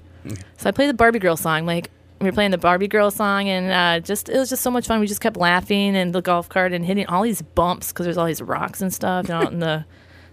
So 0.57 0.69
I 0.69 0.73
played 0.73 0.89
the 0.89 0.95
Barbie 0.95 1.19
Girl 1.19 1.37
song. 1.37 1.67
Like 1.67 1.91
we 2.21 2.27
were 2.27 2.33
playing 2.33 2.51
the 2.51 2.59
Barbie 2.59 2.89
Girl 2.89 3.11
song, 3.11 3.49
and 3.49 3.71
uh, 3.73 4.01
just 4.05 4.29
it 4.29 4.37
was 4.37 4.49
just 4.51 4.63
so 4.63 4.71
much 4.71 4.87
fun. 4.87 5.01
We 5.01 5.07
just 5.07 5.21
kept 5.21 5.37
laughing 5.37 5.97
and 5.97 6.15
the 6.15 6.21
golf 6.23 6.49
cart 6.49 6.73
and 6.73 6.85
hitting 6.85 7.07
all 7.07 7.23
these 7.23 7.43
bumps 7.43 7.89
because 7.93 8.05
there's 8.05 8.17
all 8.19 8.27
these 8.27 8.43
rocks 8.43 8.81
and 8.81 8.93
stuff 8.93 9.31
out 9.31 9.53
in 9.53 9.61
the 9.61 9.85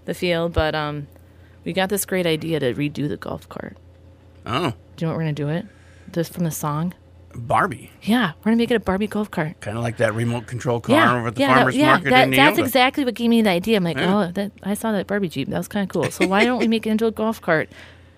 the 0.06 0.14
field. 0.14 0.54
But 0.54 0.74
um, 0.76 1.08
we 1.64 1.74
got 1.74 1.90
this 1.90 2.06
great 2.06 2.26
idea 2.26 2.60
to 2.60 2.74
redo 2.74 3.08
the 3.08 3.18
golf 3.18 3.48
cart. 3.50 3.78
Oh, 4.46 4.74
Do 4.96 5.06
you 5.06 5.08
know 5.08 5.14
what 5.14 5.18
we're 5.18 5.24
gonna 5.24 5.34
do 5.34 5.50
it? 5.50 5.66
This 6.08 6.30
from 6.30 6.44
the 6.44 6.52
song. 6.52 6.94
Barbie. 7.38 7.92
Yeah, 8.02 8.32
we're 8.40 8.46
gonna 8.46 8.56
make 8.56 8.72
it 8.72 8.76
a 8.76 8.80
Barbie 8.80 9.08
golf 9.08 9.30
cart. 9.30 9.60
Kind 9.60 9.76
of 9.78 9.84
like 9.84 9.98
that 9.98 10.14
remote 10.14 10.48
control 10.48 10.80
car 10.80 10.96
Yeah, 10.96 11.16
over 11.18 11.28
at 11.28 11.36
the 11.36 11.42
yeah, 11.42 11.48
that- 11.50 11.56
farmer's 11.58 11.76
yeah, 11.76 11.86
market 11.88 12.10
that- 12.12 12.32
that's 12.32 12.58
exactly 12.60 13.04
what 13.04 13.14
gave 13.14 13.30
me 13.30 13.42
the 13.42 13.50
idea. 13.50 13.76
I'm 13.78 13.84
like, 13.84 13.98
Yeah. 13.98 14.16
oh, 14.28 14.32
that 14.32 14.52
I 14.64 14.74
saw 14.74 14.94
that 14.94 15.06
Barbie 15.06 15.28
Jeep. 15.28 15.50
That 15.50 15.58
was 15.58 15.68
kind 15.68 15.84
of 15.84 15.90
cool. 15.90 16.10
So 16.12 16.26
why 16.28 16.46
don't 16.46 16.60
we 16.60 16.68
make 16.70 16.88
it 16.88 16.92
into 16.92 17.06
a 17.08 17.12
golf 17.12 17.42
cart? 17.42 17.70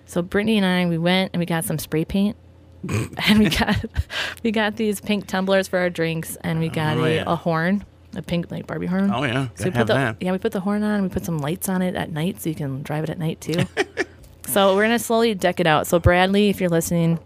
So 0.08 0.20
Brittany 0.22 0.56
and 0.56 0.66
I, 0.66 0.86
we 0.86 0.98
went 0.98 1.30
and 1.32 1.38
we 1.40 1.46
got 1.46 1.64
some 1.64 1.78
spray 1.78 2.04
paint, 2.04 2.36
and 2.88 3.38
we 3.38 3.48
got 3.50 3.76
we 4.42 4.50
got 4.50 4.74
these 4.76 5.00
pink 5.00 5.26
tumblers 5.26 5.68
for 5.68 5.78
our 5.78 5.90
drinks, 5.90 6.36
and 6.42 6.58
we 6.60 6.68
got 6.68 6.96
Oh, 6.96 7.04
a, 7.04 7.14
yeah. 7.16 7.24
a 7.26 7.36
horn, 7.36 7.84
a 8.16 8.22
pink 8.22 8.50
like 8.50 8.66
Barbie 8.66 8.86
horn. 8.86 9.10
Oh, 9.12 9.22
yeah. 9.22 9.48
So 9.54 9.64
we 9.66 9.70
put 9.70 9.86
the 9.86 9.94
that. 9.94 10.16
yeah 10.20 10.32
we 10.32 10.38
put 10.38 10.52
the 10.52 10.60
horn 10.60 10.82
on. 10.82 11.02
We 11.02 11.08
put 11.08 11.24
some 11.24 11.38
lights 11.38 11.68
on 11.68 11.82
it 11.82 11.94
at 11.94 12.10
night 12.10 12.40
so 12.40 12.48
you 12.48 12.54
can 12.56 12.82
drive 12.82 13.04
it 13.04 13.10
at 13.10 13.18
night 13.18 13.40
too. 13.40 13.64
so 14.46 14.74
we're 14.74 14.82
gonna 14.84 14.98
slowly 14.98 15.34
deck 15.34 15.60
it 15.60 15.66
out. 15.66 15.86
So 15.86 15.98
Bradley, 15.98 16.48
if 16.48 16.58
you're 16.60 16.70
listening, 16.70 17.18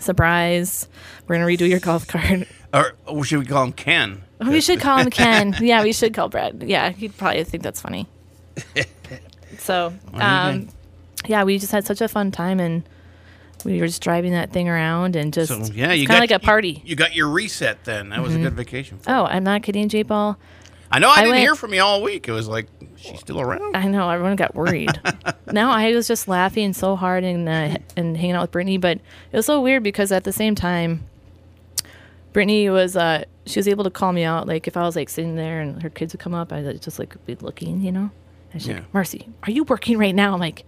surprise, 0.00 0.88
we're 1.26 1.36
gonna 1.36 1.46
redo 1.46 1.68
your 1.68 1.80
golf 1.80 2.06
cart. 2.06 2.48
Or 2.72 2.94
or 3.06 3.24
should 3.24 3.40
we 3.40 3.44
call 3.46 3.64
him 3.64 3.72
Ken? 3.72 4.22
We 4.40 4.60
should 4.60 4.80
call 4.80 4.98
him 4.98 5.10
Ken. 5.10 5.56
Yeah, 5.60 5.82
we 5.82 5.92
should 5.92 6.14
call 6.14 6.28
Brad. 6.28 6.62
Yeah, 6.62 6.90
he'd 6.90 7.16
probably 7.16 7.42
think 7.44 7.62
that's 7.62 7.80
funny. 7.80 8.06
So, 9.58 9.92
um? 10.14 10.68
Yeah, 11.28 11.44
we 11.44 11.58
just 11.58 11.72
had 11.72 11.86
such 11.86 12.00
a 12.00 12.08
fun 12.08 12.30
time, 12.30 12.58
and 12.60 12.82
we 13.64 13.80
were 13.80 13.86
just 13.86 14.02
driving 14.02 14.32
that 14.32 14.52
thing 14.52 14.68
around 14.68 15.16
and 15.16 15.32
just 15.32 15.48
So 15.48 15.72
yeah, 15.72 15.92
you 15.92 16.06
kind 16.06 16.18
got 16.18 16.24
of 16.24 16.30
like 16.30 16.42
a 16.42 16.44
party. 16.44 16.74
Mm-hmm. 16.74 16.86
You, 16.86 16.90
you 16.90 16.96
got 16.96 17.14
your 17.14 17.28
reset 17.28 17.84
then. 17.84 18.08
That 18.10 18.22
was 18.22 18.34
a 18.34 18.38
good 18.38 18.54
vacation. 18.54 18.98
For 18.98 19.10
oh, 19.10 19.24
I'm 19.26 19.44
not 19.44 19.62
kidding, 19.62 19.88
J 19.88 20.04
Paul. 20.04 20.38
I 20.90 21.00
know 21.00 21.08
I, 21.10 21.12
I 21.12 21.16
didn't 21.16 21.30
went- 21.32 21.40
hear 21.42 21.54
from 21.54 21.74
you 21.74 21.82
all 21.82 22.02
week. 22.02 22.28
It 22.28 22.32
was 22.32 22.48
like 22.48 22.66
she's 22.96 23.20
still 23.20 23.40
around. 23.40 23.76
I 23.76 23.86
know 23.88 24.08
everyone 24.08 24.36
got 24.36 24.54
worried. 24.54 24.90
now 25.52 25.70
I 25.70 25.92
was 25.94 26.08
just 26.08 26.28
laughing 26.28 26.72
so 26.72 26.96
hard 26.96 27.24
and 27.24 27.46
uh, 27.48 27.76
and 27.96 28.16
hanging 28.16 28.36
out 28.36 28.42
with 28.42 28.52
Brittany, 28.52 28.78
but 28.78 28.96
it 28.98 29.36
was 29.36 29.44
so 29.46 29.60
weird 29.60 29.82
because 29.82 30.12
at 30.12 30.24
the 30.24 30.32
same 30.32 30.54
time, 30.54 31.04
Brittany 32.32 32.68
was 32.70 32.96
uh, 32.96 33.24
she 33.46 33.58
was 33.58 33.68
able 33.68 33.84
to 33.84 33.90
call 33.90 34.12
me 34.12 34.24
out. 34.24 34.46
Like 34.46 34.66
if 34.66 34.76
I 34.76 34.82
was 34.82 34.96
like 34.96 35.08
sitting 35.08 35.36
there 35.36 35.60
and 35.60 35.82
her 35.82 35.90
kids 35.90 36.14
would 36.14 36.20
come 36.20 36.34
up, 36.34 36.52
I'd 36.52 36.80
just 36.80 36.98
like 36.98 37.22
be 37.26 37.34
looking, 37.36 37.80
you 37.82 37.92
know. 37.92 38.10
And 38.52 38.62
she's 38.62 38.68
Yeah. 38.68 38.74
like, 38.76 38.94
"Marcy, 38.94 39.28
are 39.42 39.50
you 39.50 39.64
working 39.64 39.98
right 39.98 40.14
now?" 40.14 40.32
I'm 40.32 40.40
like, 40.40 40.64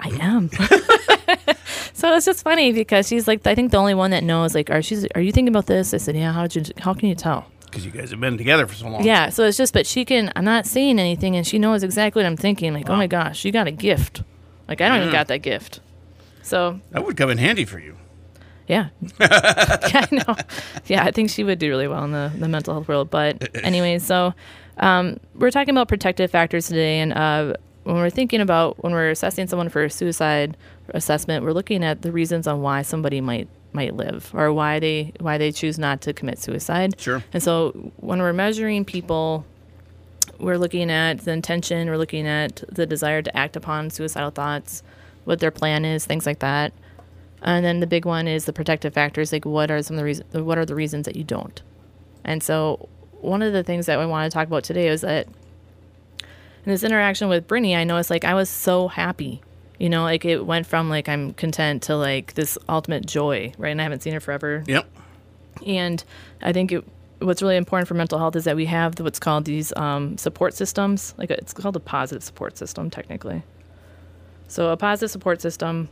"I 0.00 0.08
am." 0.20 0.50
so 1.92 2.14
it's 2.14 2.26
just 2.26 2.42
funny 2.44 2.72
because 2.72 3.08
she's 3.08 3.26
like, 3.28 3.46
I 3.46 3.54
think 3.54 3.70
the 3.70 3.78
only 3.78 3.94
one 3.94 4.10
that 4.12 4.24
knows. 4.24 4.54
Like, 4.54 4.70
are 4.70 4.82
she's 4.82 5.06
are 5.14 5.20
you 5.20 5.32
thinking 5.32 5.48
about 5.52 5.66
this? 5.66 5.92
I 5.94 5.98
said, 5.98 6.16
"Yeah." 6.16 6.32
How 6.32 6.46
did 6.46 6.68
you? 6.68 6.74
How 6.78 6.94
can 6.94 7.08
you 7.08 7.14
tell? 7.14 7.46
Because 7.66 7.84
you 7.84 7.90
guys 7.90 8.10
have 8.10 8.20
been 8.20 8.38
together 8.38 8.66
for 8.66 8.74
so 8.74 8.88
long. 8.88 9.04
Yeah, 9.04 9.28
so 9.28 9.44
it's 9.44 9.58
just, 9.58 9.74
but 9.74 9.86
she 9.86 10.04
can. 10.04 10.32
I'm 10.34 10.44
not 10.44 10.66
saying 10.66 10.98
anything, 10.98 11.36
and 11.36 11.46
she 11.46 11.58
knows 11.58 11.82
exactly 11.82 12.22
what 12.22 12.26
I'm 12.26 12.36
thinking. 12.36 12.72
Like, 12.72 12.88
oh 12.88 12.96
my 12.96 13.06
gosh, 13.06 13.44
you 13.44 13.52
got 13.52 13.66
a 13.66 13.70
gift. 13.70 14.22
Like, 14.68 14.80
I 14.80 14.88
don't 14.88 14.98
even 15.00 15.12
got 15.12 15.28
that 15.28 15.38
gift. 15.42 15.80
So 16.42 16.80
That 16.92 17.04
would 17.04 17.16
come 17.18 17.28
in 17.30 17.36
handy 17.38 17.66
for 17.66 17.78
you. 17.78 17.96
yeah, 18.68 18.88
yeah, 19.20 19.26
I 19.30 20.08
know. 20.12 20.34
Yeah, 20.86 21.04
I 21.04 21.10
think 21.10 21.28
she 21.28 21.44
would 21.44 21.58
do 21.58 21.68
really 21.68 21.88
well 21.88 22.04
in 22.04 22.12
the 22.12 22.32
the 22.38 22.48
mental 22.48 22.72
health 22.72 22.88
world. 22.88 23.10
But 23.10 23.54
anyways, 23.62 24.02
so 24.02 24.32
um, 24.78 25.18
we're 25.34 25.50
talking 25.50 25.70
about 25.74 25.88
protective 25.88 26.30
factors 26.30 26.68
today, 26.68 27.00
and 27.00 27.12
uh, 27.12 27.52
when 27.88 27.96
we're 27.96 28.10
thinking 28.10 28.42
about 28.42 28.82
when 28.84 28.92
we're 28.92 29.08
assessing 29.08 29.46
someone 29.46 29.70
for 29.70 29.84
a 29.84 29.88
suicide 29.88 30.58
assessment, 30.90 31.42
we're 31.42 31.52
looking 31.52 31.82
at 31.82 32.02
the 32.02 32.12
reasons 32.12 32.46
on 32.46 32.60
why 32.60 32.82
somebody 32.82 33.22
might 33.22 33.48
might 33.72 33.94
live 33.94 34.30
or 34.34 34.52
why 34.52 34.78
they 34.78 35.14
why 35.20 35.38
they 35.38 35.50
choose 35.50 35.78
not 35.78 36.02
to 36.02 36.12
commit 36.12 36.38
suicide. 36.38 37.00
Sure. 37.00 37.24
And 37.32 37.42
so 37.42 37.70
when 37.96 38.18
we're 38.18 38.34
measuring 38.34 38.84
people, 38.84 39.46
we're 40.38 40.58
looking 40.58 40.90
at 40.90 41.20
the 41.20 41.32
intention, 41.32 41.88
we're 41.88 41.96
looking 41.96 42.26
at 42.26 42.62
the 42.68 42.84
desire 42.84 43.22
to 43.22 43.34
act 43.34 43.56
upon 43.56 43.88
suicidal 43.88 44.30
thoughts, 44.30 44.82
what 45.24 45.40
their 45.40 45.50
plan 45.50 45.86
is, 45.86 46.04
things 46.04 46.26
like 46.26 46.40
that. 46.40 46.74
And 47.40 47.64
then 47.64 47.80
the 47.80 47.86
big 47.86 48.04
one 48.04 48.28
is 48.28 48.44
the 48.44 48.52
protective 48.52 48.92
factors, 48.92 49.32
like 49.32 49.46
what 49.46 49.70
are 49.70 49.82
some 49.82 49.94
of 49.94 49.98
the 49.98 50.04
reasons 50.04 50.34
what 50.34 50.58
are 50.58 50.66
the 50.66 50.74
reasons 50.74 51.06
that 51.06 51.16
you 51.16 51.24
don't. 51.24 51.62
And 52.22 52.42
so 52.42 52.86
one 53.20 53.40
of 53.40 53.54
the 53.54 53.64
things 53.64 53.86
that 53.86 53.98
we 53.98 54.04
want 54.04 54.30
to 54.30 54.34
talk 54.34 54.46
about 54.46 54.62
today 54.62 54.88
is 54.88 55.00
that 55.00 55.26
in 56.68 56.72
this 56.72 56.84
interaction 56.84 57.30
with 57.30 57.46
Brittany, 57.46 57.74
I 57.74 57.84
noticed 57.84 58.10
like 58.10 58.26
I 58.26 58.34
was 58.34 58.50
so 58.50 58.88
happy. 58.88 59.40
You 59.78 59.88
know, 59.88 60.02
like 60.02 60.26
it 60.26 60.44
went 60.44 60.66
from 60.66 60.90
like 60.90 61.08
I'm 61.08 61.32
content 61.32 61.84
to 61.84 61.96
like 61.96 62.34
this 62.34 62.58
ultimate 62.68 63.06
joy, 63.06 63.54
right? 63.56 63.70
And 63.70 63.80
I 63.80 63.84
haven't 63.84 64.02
seen 64.02 64.12
her 64.12 64.20
forever. 64.20 64.64
Yep. 64.66 64.86
And 65.66 66.04
I 66.42 66.52
think 66.52 66.72
it, 66.72 66.84
what's 67.20 67.40
really 67.40 67.56
important 67.56 67.88
for 67.88 67.94
mental 67.94 68.18
health 68.18 68.36
is 68.36 68.44
that 68.44 68.54
we 68.54 68.66
have 68.66 69.00
what's 69.00 69.18
called 69.18 69.46
these 69.46 69.72
um, 69.78 70.18
support 70.18 70.52
systems. 70.52 71.14
Like 71.16 71.30
it's 71.30 71.54
called 71.54 71.74
a 71.74 71.80
positive 71.80 72.22
support 72.22 72.58
system, 72.58 72.90
technically. 72.90 73.42
So 74.48 74.68
a 74.68 74.76
positive 74.76 75.10
support 75.10 75.40
system, 75.40 75.88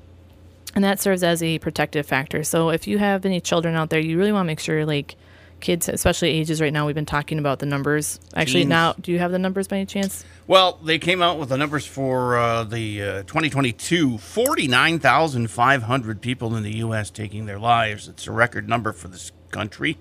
and 0.75 0.85
that 0.85 1.01
serves 1.01 1.23
as 1.23 1.43
a 1.43 1.59
protective 1.59 2.05
factor. 2.05 2.45
So 2.45 2.69
if 2.69 2.87
you 2.87 2.99
have 2.99 3.25
any 3.25 3.41
children 3.41 3.77
out 3.77 3.89
there, 3.89 4.01
you 4.01 4.19
really 4.19 4.33
want 4.33 4.45
to 4.45 4.49
make 4.49 4.61
sure 4.61 4.85
like 4.85 5.17
kids, 5.61 5.89
especially 5.89 6.31
ages 6.31 6.61
right 6.61 6.73
now, 6.73 6.87
we've 6.87 6.95
been 6.95 7.07
talking 7.07 7.39
about 7.39 7.59
the 7.59 7.67
numbers. 7.67 8.21
Actually, 8.35 8.61
Teens. 8.61 8.71
now, 8.71 8.93
do 8.95 9.13
you 9.13 9.19
have 9.19 9.33
the 9.33 9.39
numbers 9.39 9.69
by 9.69 9.77
any 9.77 9.87
chance? 9.87 10.25
Well, 10.47 10.79
they 10.85 10.99
came 10.99 11.23
out 11.23 11.39
with 11.39 11.49
the 11.49 11.57
numbers 11.57 11.87
for 11.87 12.37
uh, 12.37 12.65
the 12.65 13.03
uh, 13.03 13.23
2022 13.25 14.19
49,500 14.19 16.21
people 16.21 16.57
in 16.57 16.63
the 16.63 16.77
U.S. 16.77 17.11
taking 17.11 17.47
their 17.47 17.59
lives. 17.59 18.09
It's 18.09 18.27
a 18.27 18.33
record 18.33 18.69
number 18.69 18.93
for 18.93 19.09
this 19.09 19.33
country. 19.51 19.99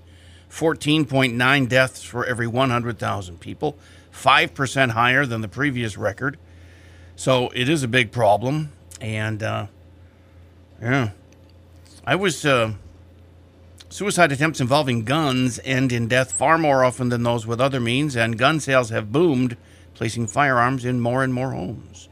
14.9 0.50 1.68
deaths 1.68 2.04
for 2.04 2.26
every 2.26 2.48
100,000 2.48 3.40
people, 3.40 3.78
5% 4.14 4.90
higher 4.92 5.26
than 5.26 5.42
the 5.42 5.48
previous 5.48 5.98
record. 5.98 6.38
So 7.16 7.50
it 7.54 7.68
is 7.68 7.84
a 7.84 7.88
big 7.88 8.12
problem. 8.12 8.72
And 9.02 9.44
uh, 9.44 9.68
yeah, 10.82 11.12
I 12.06 12.16
was. 12.16 12.46
Uh, 12.46 12.74
Suicide 13.96 14.34
attempts 14.34 14.60
involving 14.60 15.06
guns 15.06 15.58
end 15.64 15.94
in 15.94 16.10
death 16.10 16.34
far 16.34 16.58
more 16.58 16.84
often 16.84 17.08
than 17.08 17.24
those 17.24 17.48
with 17.48 17.62
other 17.62 17.80
means, 17.80 18.18
and 18.18 18.38
gun 18.38 18.60
sales 18.60 18.90
have 18.90 19.10
boomed, 19.10 19.56
placing 19.94 20.28
firearms 20.28 20.84
in 20.84 21.00
more 21.00 21.24
and 21.24 21.34
more 21.34 21.52
homes. 21.52 22.10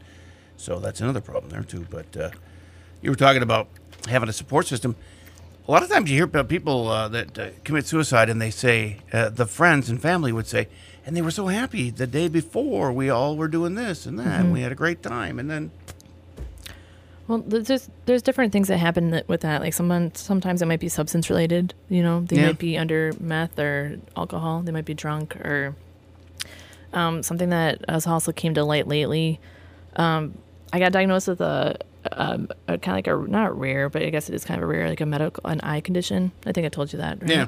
So 0.56 0.78
that's 0.78 1.02
another 1.02 1.20
problem 1.20 1.50
there, 1.50 1.62
too. 1.62 1.86
But 1.90 2.16
uh, 2.16 2.30
you 3.02 3.10
were 3.10 3.16
talking 3.16 3.42
about 3.42 3.68
having 4.08 4.30
a 4.30 4.32
support 4.32 4.66
system. 4.66 4.96
A 5.68 5.70
lot 5.70 5.82
of 5.82 5.90
times 5.90 6.08
you 6.08 6.16
hear 6.16 6.24
about 6.24 6.48
people 6.48 6.88
uh, 6.88 7.08
that 7.08 7.38
uh, 7.38 7.50
commit 7.64 7.86
suicide, 7.86 8.30
and 8.30 8.40
they 8.40 8.50
say, 8.50 9.00
uh, 9.12 9.28
the 9.28 9.44
friends 9.44 9.90
and 9.90 10.00
family 10.00 10.32
would 10.32 10.46
say, 10.46 10.68
and 11.04 11.14
they 11.14 11.20
were 11.20 11.30
so 11.30 11.48
happy 11.48 11.90
the 11.90 12.06
day 12.06 12.28
before 12.28 12.94
we 12.94 13.10
all 13.10 13.36
were 13.36 13.46
doing 13.46 13.74
this 13.74 14.06
and 14.06 14.18
that, 14.18 14.40
and 14.40 14.54
we 14.54 14.62
had 14.62 14.72
a 14.72 14.74
great 14.74 15.02
time. 15.02 15.38
And 15.38 15.50
then, 15.50 15.70
Well, 17.26 17.38
there's 17.38 17.66
just, 17.66 17.90
there's 18.04 18.22
different 18.22 18.52
things 18.52 18.68
that 18.68 18.76
happen 18.78 19.10
that, 19.10 19.28
with 19.28 19.40
that. 19.42 19.62
Like 19.62 19.72
someone 19.72 20.14
sometimes 20.14 20.60
it 20.60 20.66
might 20.66 20.80
be 20.80 20.88
substance 20.90 21.30
related. 21.30 21.72
You 21.88 22.02
know, 22.02 22.20
they 22.20 22.36
Yeah. 22.36 22.46
might 22.48 22.58
be 22.58 22.76
under 22.76 23.12
meth 23.18 23.58
or 23.58 23.96
alcohol. 24.16 24.60
They 24.62 24.72
might 24.72 24.84
be 24.84 24.94
drunk 24.94 25.36
or 25.36 25.74
um, 26.92 27.22
something 27.22 27.48
that 27.50 27.84
has 27.88 28.06
also 28.06 28.30
came 28.32 28.54
to 28.54 28.64
light 28.64 28.86
lately. 28.86 29.40
Um, 29.96 30.36
I 30.72 30.78
got 30.78 30.92
diagnosed 30.92 31.28
with 31.28 31.40
a, 31.40 31.76
um 32.12 32.48
a 32.68 32.76
kind 32.76 32.98
of 33.06 33.06
like 33.06 33.06
a 33.06 33.30
not 33.30 33.58
rare, 33.58 33.88
but 33.88 34.02
I 34.02 34.10
guess 34.10 34.28
it 34.28 34.34
is 34.34 34.44
kind 34.44 34.60
of 34.62 34.64
a 34.68 34.70
rare, 34.70 34.88
like 34.88 35.00
a 35.00 35.06
medical 35.06 35.42
an 35.46 35.60
eye 35.62 35.80
condition. 35.80 36.32
I 36.44 36.52
think 36.52 36.66
I 36.66 36.68
told 36.68 36.92
you 36.92 36.98
that. 36.98 37.22
Right? 37.22 37.30
yeah. 37.30 37.46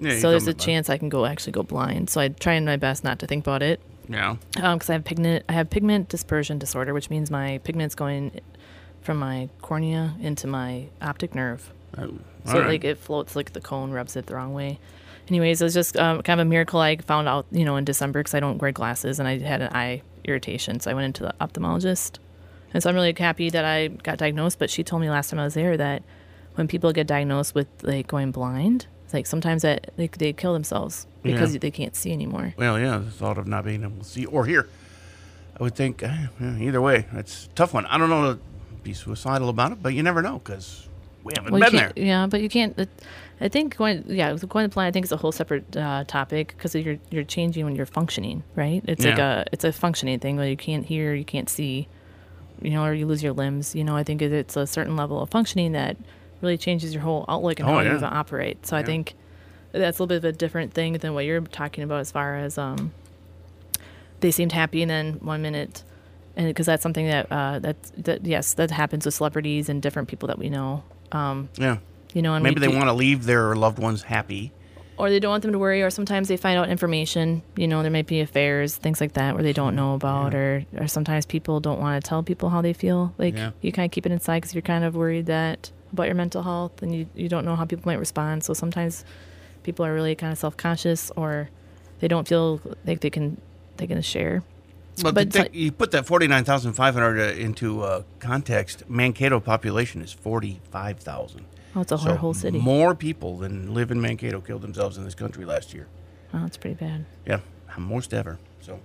yeah 0.00 0.18
So 0.18 0.30
there's 0.30 0.46
a 0.48 0.50
about 0.50 0.60
it. 0.62 0.64
chance 0.64 0.90
I 0.90 0.98
can 0.98 1.08
go 1.08 1.24
actually 1.26 1.52
go 1.52 1.62
blind. 1.62 2.10
So 2.10 2.20
I 2.20 2.28
try 2.28 2.58
my 2.60 2.76
best 2.76 3.04
not 3.04 3.18
to 3.20 3.26
think 3.28 3.44
about 3.46 3.62
it 3.62 3.80
Yeah. 4.08 4.36
because 4.54 4.90
I 4.90 4.94
have 4.94 5.04
pigment 5.04 5.44
I 5.48 5.52
have 5.52 5.70
pigment 5.70 6.08
dispersion 6.08 6.58
disorder, 6.58 6.92
which 6.92 7.08
means 7.10 7.30
my 7.30 7.58
pigment's 7.58 7.94
going 7.94 8.40
from 9.02 9.18
my 9.18 9.48
cornea 9.60 10.14
into 10.20 10.46
my 10.46 10.86
optic 11.00 11.34
nerve. 11.34 11.72
Oh, 11.98 12.14
So 12.46 12.60
right. 12.60 12.68
like 12.68 12.84
it 12.84 12.98
floats 12.98 13.36
like 13.36 13.52
the 13.52 13.60
cone 13.60 13.90
rubs 13.92 14.16
it 14.16 14.26
the 14.26 14.34
wrong 14.34 14.54
way. 14.54 14.78
Anyways, 15.28 15.60
it 15.60 15.64
was 15.64 15.74
just 15.74 15.96
um, 15.96 16.22
kind 16.22 16.40
of 16.40 16.46
a 16.46 16.48
miracle 16.50 16.80
I 16.80 16.96
found 16.96 17.28
out, 17.28 17.46
you 17.52 17.64
know, 17.64 17.76
in 17.76 17.84
December 17.84 18.20
because 18.20 18.34
I 18.34 18.40
don't 18.40 18.58
wear 18.58 18.72
glasses 18.72 19.18
and 19.18 19.28
I 19.28 19.38
had 19.38 19.62
an 19.62 19.72
eye 19.74 20.02
irritation, 20.24 20.80
so 20.80 20.90
I 20.90 20.94
went 20.94 21.06
into 21.06 21.22
the 21.24 21.34
ophthalmologist. 21.40 22.18
And 22.74 22.82
so 22.82 22.88
I'm 22.88 22.94
really 22.96 23.14
happy 23.16 23.50
that 23.50 23.64
I 23.64 23.88
got 23.88 24.18
diagnosed. 24.18 24.58
But 24.58 24.70
she 24.70 24.82
told 24.82 25.02
me 25.02 25.10
last 25.10 25.30
time 25.30 25.38
I 25.38 25.44
was 25.44 25.54
there 25.54 25.76
that 25.76 26.02
when 26.54 26.66
people 26.68 26.92
get 26.92 27.06
diagnosed 27.06 27.54
with 27.54 27.68
like 27.82 28.06
going 28.08 28.30
blind, 28.32 28.86
like 29.12 29.26
sometimes 29.26 29.62
that 29.62 29.92
like 29.98 30.18
they 30.18 30.32
kill 30.32 30.54
themselves 30.54 31.06
because 31.22 31.52
Yeah. 31.54 31.58
they 31.60 31.70
can't 31.70 31.94
see 31.94 32.12
anymore. 32.12 32.54
Well, 32.56 32.78
yeah, 32.80 32.98
the 32.98 33.10
thought 33.10 33.36
of 33.38 33.46
not 33.46 33.64
being 33.64 33.82
able 33.84 33.98
to 33.98 34.04
see 34.04 34.24
or 34.26 34.46
hear. 34.46 34.68
I 35.60 35.62
would 35.62 35.74
think, 35.76 36.02
eh, 36.02 36.26
either 36.40 36.80
way, 36.80 37.06
it's 37.12 37.44
a 37.46 37.48
tough 37.50 37.74
one. 37.74 37.84
I 37.86 37.98
don't 37.98 38.08
know 38.08 38.38
be 38.82 38.92
suicidal 38.94 39.48
about 39.48 39.72
it, 39.72 39.82
but 39.82 39.94
you 39.94 40.02
never 40.02 40.22
know 40.22 40.38
because 40.38 40.88
we 41.24 41.32
haven't 41.36 41.52
Well, 41.52 41.60
been 41.70 41.76
there. 41.76 41.92
Yeah, 41.96 42.26
but 42.26 42.40
you 42.42 42.48
can't. 42.48 42.78
It, 42.78 42.88
I 43.40 43.48
think 43.48 43.76
going, 43.76 44.04
yeah, 44.06 44.34
going 44.48 44.68
to 44.68 44.72
plan. 44.72 44.86
I 44.86 44.90
think 44.92 45.04
is 45.04 45.12
a 45.12 45.16
whole 45.16 45.32
separate 45.32 45.76
uh, 45.76 46.04
topic 46.06 46.54
because 46.56 46.74
you're 46.74 46.98
you're 47.10 47.24
changing 47.24 47.64
when 47.64 47.74
you're 47.74 47.86
functioning, 47.86 48.44
right? 48.54 48.82
It's 48.86 49.04
like 49.04 49.18
a 49.18 49.44
it's 49.52 49.64
a 49.64 49.72
functioning 49.72 50.18
thing 50.20 50.36
where 50.36 50.48
you 50.48 50.56
can't 50.56 50.86
hear, 50.86 51.14
you 51.14 51.24
can't 51.24 51.48
see, 51.48 51.88
you 52.60 52.70
know, 52.70 52.84
or 52.84 52.94
you 52.94 53.06
lose 53.06 53.22
your 53.22 53.32
limbs. 53.32 53.74
You 53.74 53.82
know, 53.84 53.96
I 53.96 54.04
think 54.04 54.22
it's 54.22 54.56
a 54.56 54.66
certain 54.66 54.96
level 54.96 55.20
of 55.20 55.30
functioning 55.30 55.72
that 55.72 55.96
really 56.40 56.58
changes 56.58 56.92
your 56.94 57.02
whole 57.02 57.24
outlook 57.28 57.58
and 57.60 57.68
Oh, 57.68 57.74
how 57.74 57.80
yeah. 57.80 57.98
you 57.98 58.04
operate. 58.04 58.64
So 58.66 58.76
I 58.76 58.82
think 58.82 59.14
that's 59.72 59.98
a 59.98 60.02
little 60.02 60.06
bit 60.08 60.16
of 60.18 60.24
a 60.24 60.32
different 60.32 60.72
thing 60.74 60.94
than 60.94 61.14
what 61.14 61.24
you're 61.24 61.40
talking 61.40 61.82
about 61.82 62.00
as 62.00 62.10
far 62.12 62.36
as 62.36 62.58
um, 62.58 62.92
they 64.20 64.30
seemed 64.30 64.52
happy 64.52 64.82
and 64.82 64.90
then 64.90 65.14
one 65.14 65.42
minute 65.42 65.82
and 66.36 66.46
because 66.46 66.66
that's 66.66 66.82
something 66.82 67.06
that 67.06 67.26
uh 67.30 67.58
that 67.58 67.76
that 68.04 68.24
yes 68.26 68.54
that 68.54 68.70
happens 68.70 69.04
with 69.04 69.14
celebrities 69.14 69.68
and 69.68 69.82
different 69.82 70.08
people 70.08 70.26
that 70.28 70.38
we 70.38 70.48
know 70.48 70.82
um 71.12 71.48
Yeah. 71.58 71.78
you 72.14 72.22
know 72.22 72.34
and 72.34 72.42
Maybe 72.42 72.60
they 72.60 72.68
do- 72.68 72.76
want 72.76 72.88
to 72.88 72.92
leave 72.94 73.24
their 73.24 73.54
loved 73.54 73.78
ones 73.78 74.02
happy. 74.02 74.52
or 74.98 75.08
they 75.10 75.18
don't 75.20 75.30
want 75.30 75.42
them 75.42 75.52
to 75.52 75.58
worry 75.58 75.82
or 75.82 75.90
sometimes 75.90 76.28
they 76.28 76.36
find 76.36 76.58
out 76.58 76.68
information 76.68 77.42
you 77.56 77.66
know 77.68 77.82
there 77.82 77.90
might 77.90 78.06
be 78.06 78.20
affairs 78.20 78.76
things 78.76 79.00
like 79.00 79.12
that 79.14 79.34
where 79.34 79.42
they 79.42 79.52
don't 79.52 79.74
know 79.74 79.94
about 79.94 80.34
or 80.34 80.64
or 80.78 80.86
sometimes 80.86 81.26
people 81.26 81.60
don't 81.60 81.80
want 81.80 82.02
to 82.02 82.08
tell 82.08 82.22
people 82.22 82.48
how 82.50 82.60
they 82.62 82.72
feel 82.72 83.12
like 83.18 83.34
Yeah. 83.36 83.50
you 83.60 83.72
kind 83.72 83.86
of 83.86 83.92
keep 83.92 84.06
it 84.06 84.12
inside 84.12 84.38
because 84.40 84.54
you're 84.54 84.62
kind 84.62 84.84
of 84.84 84.94
worried 84.94 85.26
that 85.26 85.70
about 85.92 86.06
your 86.06 86.14
mental 86.14 86.42
health 86.42 86.82
and 86.82 86.94
you, 86.94 87.06
you 87.14 87.28
don't 87.28 87.44
know 87.44 87.56
how 87.56 87.64
people 87.66 87.84
might 87.90 87.98
respond 87.98 88.44
so 88.44 88.54
sometimes 88.54 89.04
people 89.62 89.84
are 89.84 89.92
really 89.94 90.14
kind 90.14 90.32
of 90.32 90.38
self-conscious 90.38 91.10
or 91.16 91.48
they 92.00 92.08
don't 92.08 92.26
feel 92.26 92.60
like 92.86 93.00
they 93.00 93.10
can 93.10 93.36
they 93.76 93.86
can 93.86 94.00
share 94.02 94.42
But, 95.02 95.14
But 95.14 95.32
think- 95.32 95.54
you 95.54 95.72
put 95.72 95.90
that 95.92 96.04
49,500 96.06 97.18
uh, 97.18 97.40
into 97.40 97.82
uh, 97.82 98.02
context, 98.20 98.82
Mankato 98.90 99.40
population 99.40 100.02
is 100.02 100.12
45,000. 100.12 101.44
oh 101.74 101.80
it's 101.80 101.92
a 101.92 101.96
whole, 101.96 102.16
whole 102.16 102.34
city 102.34 102.58
More 102.58 102.94
people 102.94 103.38
than 103.38 103.72
live 103.72 103.90
in 103.90 104.00
Mankato 104.00 104.40
killed 104.40 104.62
themselves 104.62 104.98
in 104.98 105.04
this 105.04 105.14
country 105.14 105.44
last 105.46 105.72
year. 105.72 105.86
oh 106.34 106.44
it's 106.44 106.56
pretty 106.58 106.76
bad 106.76 107.06
Yeah, 107.26 107.40
most 107.78 108.12
ever. 108.12 108.38
So, 108.60 108.80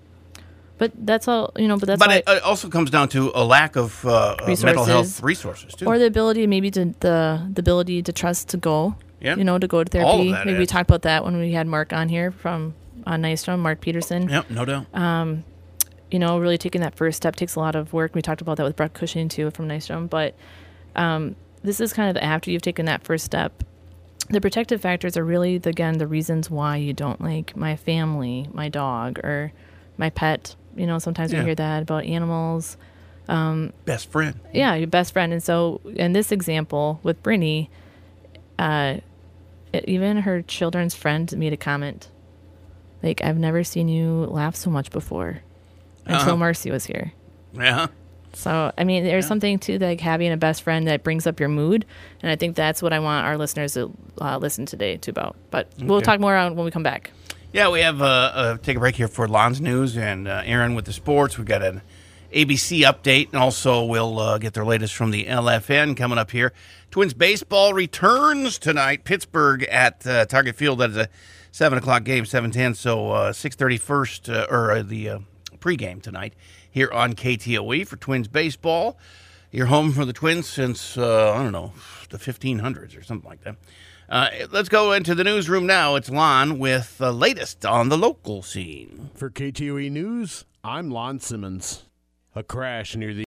but 0.78 0.92
that's 1.06 1.28
all 1.28 1.52
you 1.58 1.68
know 1.68 1.78
but 1.78 1.88
that's 1.88 2.00
but 2.00 2.12
it, 2.12 2.24
it 2.28 2.42
also 2.44 2.70
comes 2.70 2.90
down 2.90 3.10
to 3.10 3.32
a 3.36 3.44
lack 3.44 3.76
of 3.76 4.06
uh, 4.06 4.36
uh, 4.40 4.56
mental 4.64 4.86
health 4.86 5.22
resources 5.22 5.74
too. 5.76 5.86
or 5.86 6.00
the 6.00 6.06
ability 6.06 6.48
maybe 6.48 6.72
to 6.72 6.86
the 7.02 7.42
the 7.54 7.60
ability 7.60 8.02
to 8.04 8.14
trust 8.14 8.48
to 8.50 8.58
go 8.58 8.96
Yeah. 9.20 9.36
you 9.36 9.44
know 9.44 9.58
to 9.60 9.68
go 9.68 9.84
to 9.84 9.90
therapy 9.90 10.32
maybe 10.46 10.58
we 10.58 10.66
talked 10.66 10.90
about 10.90 11.02
that 11.02 11.26
when 11.26 11.38
we 11.38 11.52
had 11.52 11.68
mark 11.68 11.92
on 11.92 12.08
here 12.10 12.32
from 12.32 12.74
on 13.06 13.22
Nystrom, 13.24 13.60
mark 13.60 13.82
peterson 13.82 14.30
Yep, 14.30 14.50
no 14.52 14.64
doubt. 14.66 14.86
You 16.12 16.20
know 16.20 16.40
really 16.40 16.58
taking 16.58 16.82
that 16.82 16.96
first 16.96 17.18
step 17.18 17.36
takes 17.36 17.56
a 17.56 17.60
lot 17.60 17.76
of 17.76 17.94
work 17.94 18.16
we 18.16 18.22
talked 18.22 18.42
about 18.42 18.58
that 18.58 18.64
with 18.64 18.76
brett 18.76 18.94
cushing 18.94 19.28
too 19.30 19.52
from 19.52 19.68
Nystrom. 19.68 20.10
but 20.10 20.36
um, 20.96 21.36
this 21.64 21.80
is 21.80 21.94
kind 21.94 22.10
of 22.16 22.22
after 22.24 22.50
you've 22.52 22.62
taken 22.62 22.86
that 22.86 23.04
first 23.04 23.26
step 23.26 23.64
the 24.30 24.42
protective 24.42 24.82
factors 24.82 25.16
are 25.18 25.24
really 25.24 25.58
the, 25.58 25.70
again 25.70 25.98
the 25.98 26.08
reasons 26.08 26.50
why 26.50 26.76
you 26.78 26.94
don't 26.94 27.22
like 27.22 27.56
my 27.56 27.76
family 27.76 28.50
my 28.54 28.70
dog 28.70 29.20
or 29.20 29.52
my 29.98 30.10
pet 30.10 30.56
you 30.76 30.86
know 30.88 30.98
sometimes 31.00 31.32
Yeah. 31.34 31.40
we 31.40 31.46
hear 31.46 31.56
that 31.56 31.82
about 31.84 32.04
animals 32.06 32.78
Best 33.86 34.10
friend. 34.10 34.40
yeah, 34.54 34.74
your 34.76 34.88
best 34.88 35.12
friend. 35.12 35.34
And 35.34 35.44
so, 35.44 35.82
in 35.98 36.14
this 36.14 36.32
example 36.32 37.02
with 37.04 37.22
Brittany, 37.24 37.70
uh, 38.58 38.98
even 39.84 40.20
her 40.20 40.42
children's 40.42 40.96
friend 40.96 41.36
made 41.38 41.52
a 41.52 41.58
comment, 41.58 42.10
like, 43.04 43.22
"I've 43.22 43.38
never 43.38 43.66
seen 43.66 43.90
you 43.90 44.28
laugh 44.32 44.56
so 44.56 44.70
much 44.70 44.92
before," 44.92 45.42
until 46.08 46.20
Uh-huh. 46.20 46.38
Marcy 46.38 46.72
was 46.72 46.86
here. 46.86 47.12
Yeah. 47.54 47.88
So, 48.34 48.72
I 48.78 48.84
mean, 48.84 49.04
there's 49.04 49.26
something 49.26 49.58
to 49.60 49.80
like 49.80 50.00
having 50.00 50.32
a 50.32 50.38
best 50.38 50.62
friend 50.62 50.88
that 50.88 51.04
brings 51.04 51.26
up 51.26 51.40
your 51.40 51.50
mood, 51.50 51.86
and 52.22 52.30
I 52.32 52.36
think 52.36 52.56
that's 52.56 52.82
what 52.84 52.94
I 52.94 53.00
want 53.00 53.26
our 53.26 53.38
listeners 53.38 53.74
to 53.74 53.92
uh, 54.22 54.38
listen 54.38 54.66
today 54.68 54.98
to 54.98 55.10
about. 55.12 55.36
But 55.50 55.70
we'll 55.80 55.98
Okay. 55.98 56.06
talk 56.06 56.20
more 56.20 56.36
on 56.36 56.56
when 56.56 56.64
we 56.66 56.70
come 56.72 56.84
back. 56.84 57.12
Yeah, 57.54 57.70
we 57.70 57.80
have 57.80 58.02
uh, 58.02 58.06
uh, 58.06 58.58
take 58.58 58.78
a 58.78 58.80
break 58.80 58.96
here 58.96 59.08
for 59.08 59.28
Lon's 59.28 59.60
news 59.60 59.98
and 59.98 60.28
uh, 60.28 60.44
Aaron 60.46 60.76
with 60.76 60.86
the 60.86 60.94
sports. 60.94 61.38
We've 61.38 61.48
got 61.48 61.64
an 61.64 61.82
ABC 62.32 62.82
update, 62.82 63.30
and 63.32 63.42
also 63.42 63.84
we'll 63.86 64.20
uh, 64.20 64.38
get 64.38 64.54
their 64.54 64.66
latest 64.66 64.94
from 64.94 65.10
the 65.12 65.26
LFN 65.26 65.96
coming 65.98 66.18
up 66.20 66.30
here. 66.30 66.52
Twins 66.92 67.14
baseball 67.16 67.74
returns 67.74 68.60
tonight. 68.60 69.04
Pittsburgh 69.04 69.64
at 69.64 70.06
uh, 70.06 70.26
Target 70.26 70.56
Field. 70.56 70.80
That 70.80 70.92
is 70.92 70.98
a 70.98 71.10
seven 71.52 71.80
o'clock 71.80 72.04
game, 72.04 72.26
seven 72.26 72.52
ten. 72.52 72.76
So 72.76 73.12
uh, 73.12 73.34
six 73.34 73.56
thirty 73.56 73.78
first 73.78 74.30
uh, 74.30 74.46
or 74.52 74.84
the 74.84 75.10
uh, 75.10 75.20
pregame 75.60 76.02
tonight 76.02 76.34
here 76.70 76.90
on 76.92 77.14
KTOE 77.14 77.88
for 77.88 77.98
Twins 77.98 78.28
baseball. 78.28 78.98
You're 79.52 79.68
home 79.68 79.92
for 79.92 80.06
the 80.06 80.14
Twins 80.14 80.48
since 80.48 80.98
uh, 80.98 81.34
I 81.34 81.44
don't 81.44 81.52
know 81.52 81.74
the 82.10 82.18
1500s 82.18 82.98
or 82.98 83.04
something 83.04 83.30
like 83.30 83.44
that. 83.44 83.56
Uh, 84.10 84.30
let's 84.52 84.70
go 84.70 84.94
into 84.94 85.14
the 85.14 85.24
newsroom 85.24 85.66
now. 85.66 85.96
It's 85.96 86.10
Lon 86.10 86.60
with 86.60 86.98
the 86.98 87.12
latest 87.12 87.66
on 87.66 87.90
the 87.90 87.98
local 87.98 88.42
scene. 88.42 89.10
For 89.16 89.30
KTOE 89.30 89.92
News, 89.92 90.46
I'm 90.64 90.90
Lon 90.90 91.20
Simmons. 91.20 91.84
A 92.36 92.44
crash 92.44 92.96
near 92.96 93.14
the 93.14 93.27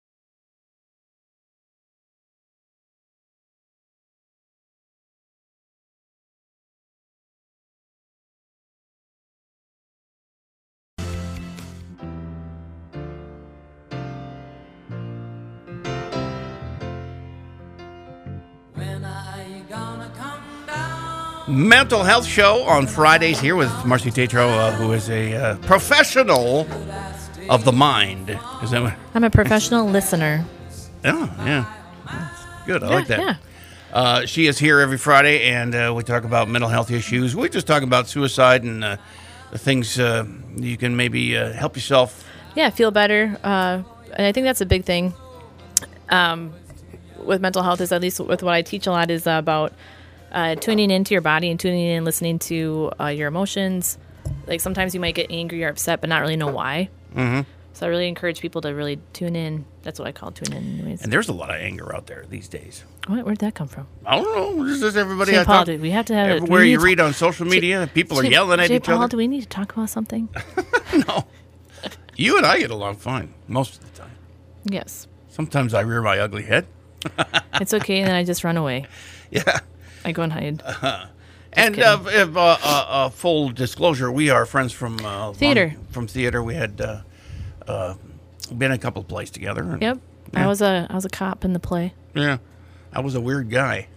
Mental 21.48 22.04
health 22.04 22.26
show 22.26 22.64
on 22.64 22.88
Fridays 22.88 23.38
here 23.40 23.58
with 23.58 23.70
Marcy 23.86 24.12
Tatro, 24.12 24.48
uh, 24.48 24.72
who 24.72 24.94
is 24.94 25.10
a 25.10 25.34
uh, 25.36 25.56
professional 25.58 26.62
of 27.50 27.66
the 27.66 27.72
mind. 27.74 28.30
Is 28.64 28.72
that 28.72 28.82
what? 28.82 28.94
I'm 29.14 29.26
a 29.26 29.30
professional 29.30 29.86
listener. 29.86 30.46
Oh, 31.04 31.30
yeah. 31.46 31.66
That's 32.06 32.66
good. 32.66 32.82
I 32.84 32.88
Yeah, 32.90 32.96
like 32.96 33.08
that. 33.08 33.20
yeah. 33.20 33.36
Uh, 33.92 34.26
she 34.26 34.48
is 34.48 34.58
here 34.58 34.80
every 34.80 34.98
Friday, 34.98 35.44
and 35.52 35.76
uh, 35.76 35.94
we 35.94 36.04
talk 36.04 36.24
about 36.24 36.48
mental 36.48 36.70
health 36.70 36.90
issues. 36.92 37.36
We 37.36 37.50
just 37.50 37.68
talk 37.68 37.84
about 37.84 38.08
suicide 38.08 38.64
and 38.64 38.82
uh, 38.82 38.98
the 39.52 39.58
things 39.60 40.00
uh, 40.00 40.26
you 40.56 40.78
can 40.78 40.96
maybe 40.96 41.38
uh, 41.38 41.52
help 41.52 41.76
yourself. 41.76 42.26
Yeah, 42.56 42.70
feel 42.70 42.90
better. 42.92 43.38
Uh, 43.44 43.84
and 44.14 44.28
I 44.28 44.32
think 44.32 44.46
that's 44.46 44.62
a 44.62 44.66
big 44.66 44.86
thing 44.86 45.14
um, 46.10 46.54
with 47.18 47.42
mental 47.42 47.64
health, 47.64 47.82
is 47.82 47.92
at 47.92 48.00
least 48.02 48.22
with 48.22 48.44
what 48.44 48.54
I 48.54 48.62
teach 48.62 48.88
a 48.88 48.92
lot, 48.92 49.12
is 49.12 49.28
about 49.28 49.74
uh, 50.34 50.56
tuning 50.56 50.92
into 50.92 51.14
your 51.14 51.22
body 51.22 51.50
and 51.52 51.60
tuning 51.60 51.86
in 51.86 52.04
listening 52.06 52.40
to 52.40 52.92
uh, 53.00 53.08
your 53.08 53.28
emotions. 53.28 53.98
Like 54.48 54.62
sometimes 54.62 54.94
you 54.94 55.00
might 55.00 55.16
get 55.16 55.28
angry 55.30 55.64
or 55.64 55.70
upset, 55.70 56.02
but 56.02 56.10
not 56.10 56.22
really 56.22 56.36
know 56.36 56.48
why. 56.52 56.90
Mm-hmm. 57.16 57.42
So 57.76 57.88
I 57.88 57.90
really 57.90 58.08
encourage 58.08 58.40
people 58.40 58.62
to 58.62 58.70
really 58.70 59.00
tune 59.14 59.36
in. 59.36 59.66
That's 59.82 59.98
what 59.98 60.08
I 60.08 60.12
call 60.12 60.32
tune 60.32 60.54
in, 60.56 60.80
anyways. 60.80 61.02
And 61.02 61.12
there's 61.12 61.28
a 61.28 61.34
lot 61.34 61.50
of 61.50 61.56
anger 61.56 61.96
out 61.96 62.06
there 62.06 62.24
these 62.30 62.48
days. 62.48 62.84
What, 63.08 63.26
where'd 63.26 63.40
that 63.40 63.56
come 63.56 63.68
from? 63.68 63.88
I 64.06 64.16
don't 64.22 64.58
know. 64.58 64.66
This 64.68 64.82
is 64.84 64.96
everybody 64.96 65.32
St. 65.32 65.46
Paul, 65.48 65.66
dude, 65.66 65.82
we 65.82 65.90
have 65.90 66.06
to 66.06 66.14
have. 66.16 66.30
Everywhere 66.30 66.64
you 66.64 66.80
read 66.80 67.00
on 67.00 67.14
social 67.14 67.48
media, 67.48 67.90
people 67.94 68.20
are 68.20 68.24
J- 68.24 68.30
yelling 68.30 68.60
at 68.60 68.70
each 68.70 68.84
Paul, 68.84 69.00
other. 69.02 69.08
do 69.10 69.18
we 69.18 69.28
need 69.28 69.42
to 69.42 69.48
talk 69.50 69.74
about 69.74 69.90
something? 69.90 70.30
no. 71.08 71.26
You 72.16 72.38
and 72.38 72.46
I 72.46 72.60
get 72.60 72.70
along 72.70 72.98
fine 72.98 73.34
most 73.48 73.82
of 73.82 73.92
the 73.92 74.00
time. 74.00 74.12
yes. 74.66 75.08
Sometimes 75.30 75.74
I 75.74 75.82
rear 75.82 76.02
my 76.04 76.20
ugly 76.20 76.44
head. 76.44 76.68
It's 77.56 77.74
okay, 77.74 78.00
and 78.00 78.08
then 78.08 78.16
I 78.16 78.24
just 78.24 78.44
run 78.44 78.58
away. 78.58 78.88
Yeah. 79.32 79.60
I 80.06 80.12
go 80.12 80.24
and 80.24 80.34
hide. 80.34 80.62
And 81.56 81.80
uh, 81.80 82.00
if, 82.08 82.36
uh, 82.36 82.40
uh, 82.64 82.86
uh, 82.88 83.10
full 83.10 83.50
disclosure, 83.50 84.12
we 84.12 84.32
are 84.32 84.44
friends 84.46 84.74
from 84.74 84.98
uh, 85.06 85.34
Theater. 85.34 85.74
long- 85.76 85.86
from 85.92 86.08
theater. 86.08 86.42
We 86.42 86.56
had 86.56 86.82
uh, 86.82 87.02
uh, 87.68 87.94
been 88.58 88.72
a 88.72 88.78
couple 88.80 89.02
of 89.04 89.08
plays 89.08 89.30
together. 89.30 89.62
and- 89.62 89.82
Yep. 89.82 90.00
I 90.36 90.48
was 90.48 90.64
a 90.64 90.88
I 90.90 90.96
was 90.96 91.06
a 91.06 91.10
cop 91.10 91.46
in 91.46 91.54
the 91.54 91.60
play. 91.60 91.94
Yeah. 92.16 92.38
I 92.92 93.02
was 93.02 93.14
a 93.16 93.22
weird 93.22 93.50
guy. 93.52 93.88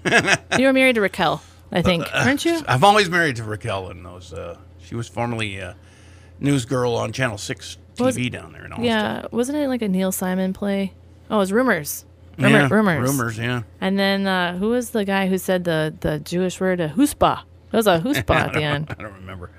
You 0.58 0.66
were 0.66 0.72
married 0.74 0.94
to 0.96 1.00
Raquel, 1.00 1.42
I 1.72 1.80
think, 1.82 2.04
weren't 2.14 2.44
you? 2.44 2.62
I'm 2.68 2.84
always 2.84 3.08
married 3.10 3.36
to 3.36 3.44
Raquel 3.44 3.88
and 3.90 4.04
those. 4.04 4.32
Uh, 4.34 4.56
she 4.82 4.94
was 4.94 5.08
formerly 5.08 5.56
a 5.58 5.76
news 6.40 6.64
girl 6.66 6.94
on 6.94 7.12
Channel 7.12 7.36
Six 7.38 7.76
What 7.96 8.06
was 8.06 8.16
TV 8.16 8.30
down 8.30 8.52
there 8.52 8.64
in 8.66 8.72
Austin. 8.72 8.84
Yeah, 8.84 9.26
wasn't 9.30 9.58
it 9.58 9.68
like 9.68 9.80
a 9.82 9.88
Neil 9.88 10.12
Simon 10.12 10.52
play? 10.54 10.92
Oh, 11.30 11.36
it 11.36 11.38
was 11.40 11.52
Rumors. 11.52 12.05
Rumor, 12.38 12.50
Yeah, 12.58 12.68
rumors. 12.70 13.10
Rumors. 13.10 13.38
Yeah. 13.38 13.62
And 13.80 13.98
then 13.98 14.26
uh, 14.26 14.56
who 14.58 14.70
was 14.70 14.90
the 14.90 15.04
guy 15.04 15.26
who 15.28 15.38
said 15.38 15.64
the 15.64 15.94
the 16.00 16.18
Jewish 16.20 16.60
word 16.60 16.80
a 16.80 16.90
chutzpah? 16.90 17.40
It 17.72 17.76
was 17.76 17.86
a 17.86 17.98
chutzpah 18.00 18.34
at 18.34 18.52
the 18.52 18.62
end. 18.62 18.86
I 18.98 19.02
don't 19.02 19.14
remember. 19.14 19.50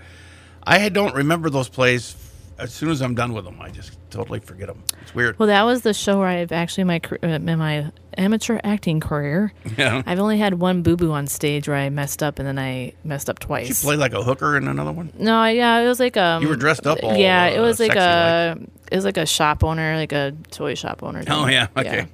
I 0.64 0.90
don't 0.90 1.16
remember 1.16 1.50
those 1.50 1.70
plays. 1.70 2.16
As 2.60 2.74
soon 2.74 2.90
as 2.90 3.02
I'm 3.02 3.14
done 3.14 3.34
with 3.34 3.46
them, 3.46 3.62
I 3.62 3.70
just 3.70 3.98
totally 4.10 4.40
forget 4.40 4.68
them. 4.68 4.84
It's 5.02 5.14
weird. 5.14 5.38
Well, 5.38 5.48
that 5.48 5.64
was 5.64 5.82
the 5.82 5.94
show 5.94 6.20
where 6.20 6.28
I've 6.28 6.52
actually 6.52 6.86
my 6.86 7.02
uh, 7.24 7.28
in 7.28 7.60
my 7.60 7.92
amateur 8.18 8.60
acting 8.64 9.00
career. 9.00 9.54
yeah. 9.78 10.02
I've 10.06 10.20
only 10.20 10.40
had 10.40 10.56
one 10.56 10.82
boo 10.82 10.98
boo 10.98 11.12
on 11.12 11.28
stage 11.28 11.68
where 11.68 11.78
I 11.78 11.90
messed 11.90 12.24
up 12.24 12.40
and 12.40 12.48
then 12.48 12.58
I 12.58 12.94
messed 13.04 13.30
up 13.30 13.40
twice. 13.40 13.70
You 13.70 13.76
play 13.76 13.96
like 13.96 14.14
a 14.14 14.24
hooker 14.24 14.58
in 14.58 14.68
another 14.68 14.92
one. 14.92 15.14
No, 15.20 15.46
yeah, 15.46 15.78
it 15.80 15.88
was 15.88 16.00
like 16.00 16.18
um. 16.18 16.42
You 16.42 16.50
were 16.50 16.56
dressed 16.56 16.88
up 16.88 17.00
all, 17.04 17.16
Yeah, 17.16 17.46
it 17.46 17.60
uh, 17.60 17.62
was 17.62 17.80
like 17.80 17.94
sexy 17.94 18.00
a 18.00 18.58
it 18.92 18.96
was 18.96 19.06
like 19.06 19.18
a 19.18 19.26
shop 19.26 19.64
owner, 19.64 19.96
like 19.96 20.12
a 20.12 20.34
toy 20.52 20.76
shop 20.76 21.04
owner. 21.04 21.24
Oh, 21.28 21.48
yeah, 21.48 21.68
okay. 21.76 22.08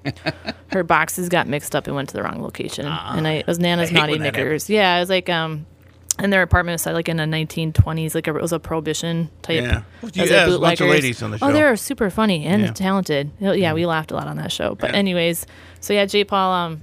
Her 0.71 0.83
boxes 0.83 1.29
got 1.29 1.47
mixed 1.47 1.75
up 1.75 1.87
and 1.87 1.95
went 1.95 2.09
to 2.09 2.15
the 2.15 2.23
wrong 2.23 2.41
location, 2.41 2.85
and 2.85 3.27
I 3.27 3.33
it 3.33 3.47
was 3.47 3.59
Nana's 3.59 3.91
Naughty 3.91 4.17
Knickers. 4.17 4.69
Yeah, 4.69 4.97
it 4.97 4.99
was 5.01 5.09
like 5.09 5.29
um. 5.29 5.65
And 6.19 6.31
their 6.31 6.43
apartment 6.43 6.75
was 6.75 6.85
like 6.85 7.09
in 7.09 7.17
the 7.17 7.23
1920s, 7.23 8.13
like 8.13 8.27
a, 8.27 8.35
it 8.35 8.41
was 8.41 8.53
a 8.53 8.59
prohibition 8.59 9.29
type. 9.41 9.63
Yeah. 9.63 9.81
it 10.03 10.15
Yeah, 10.15 10.23
like 10.23 10.29
there's 10.29 10.55
a 10.55 10.59
bunch 10.59 10.81
of 10.81 10.89
ladies 10.89 11.23
on 11.23 11.31
the 11.31 11.39
show. 11.39 11.47
Oh, 11.47 11.51
they 11.51 11.63
were 11.63 11.75
super 11.75 12.09
funny 12.11 12.45
and 12.45 12.61
Yeah. 12.63 12.71
talented. 12.71 13.31
Yeah, 13.39 13.73
we 13.73 13.85
laughed 13.87 14.11
a 14.11 14.15
lot 14.15 14.27
on 14.27 14.37
that 14.37 14.51
show. 14.51 14.75
But 14.75 14.91
Yeah. 14.91 14.97
anyways, 14.97 15.47
so 15.79 15.91
yeah, 15.93 16.05
J. 16.05 16.23
Paul. 16.23 16.53
Um, 16.53 16.81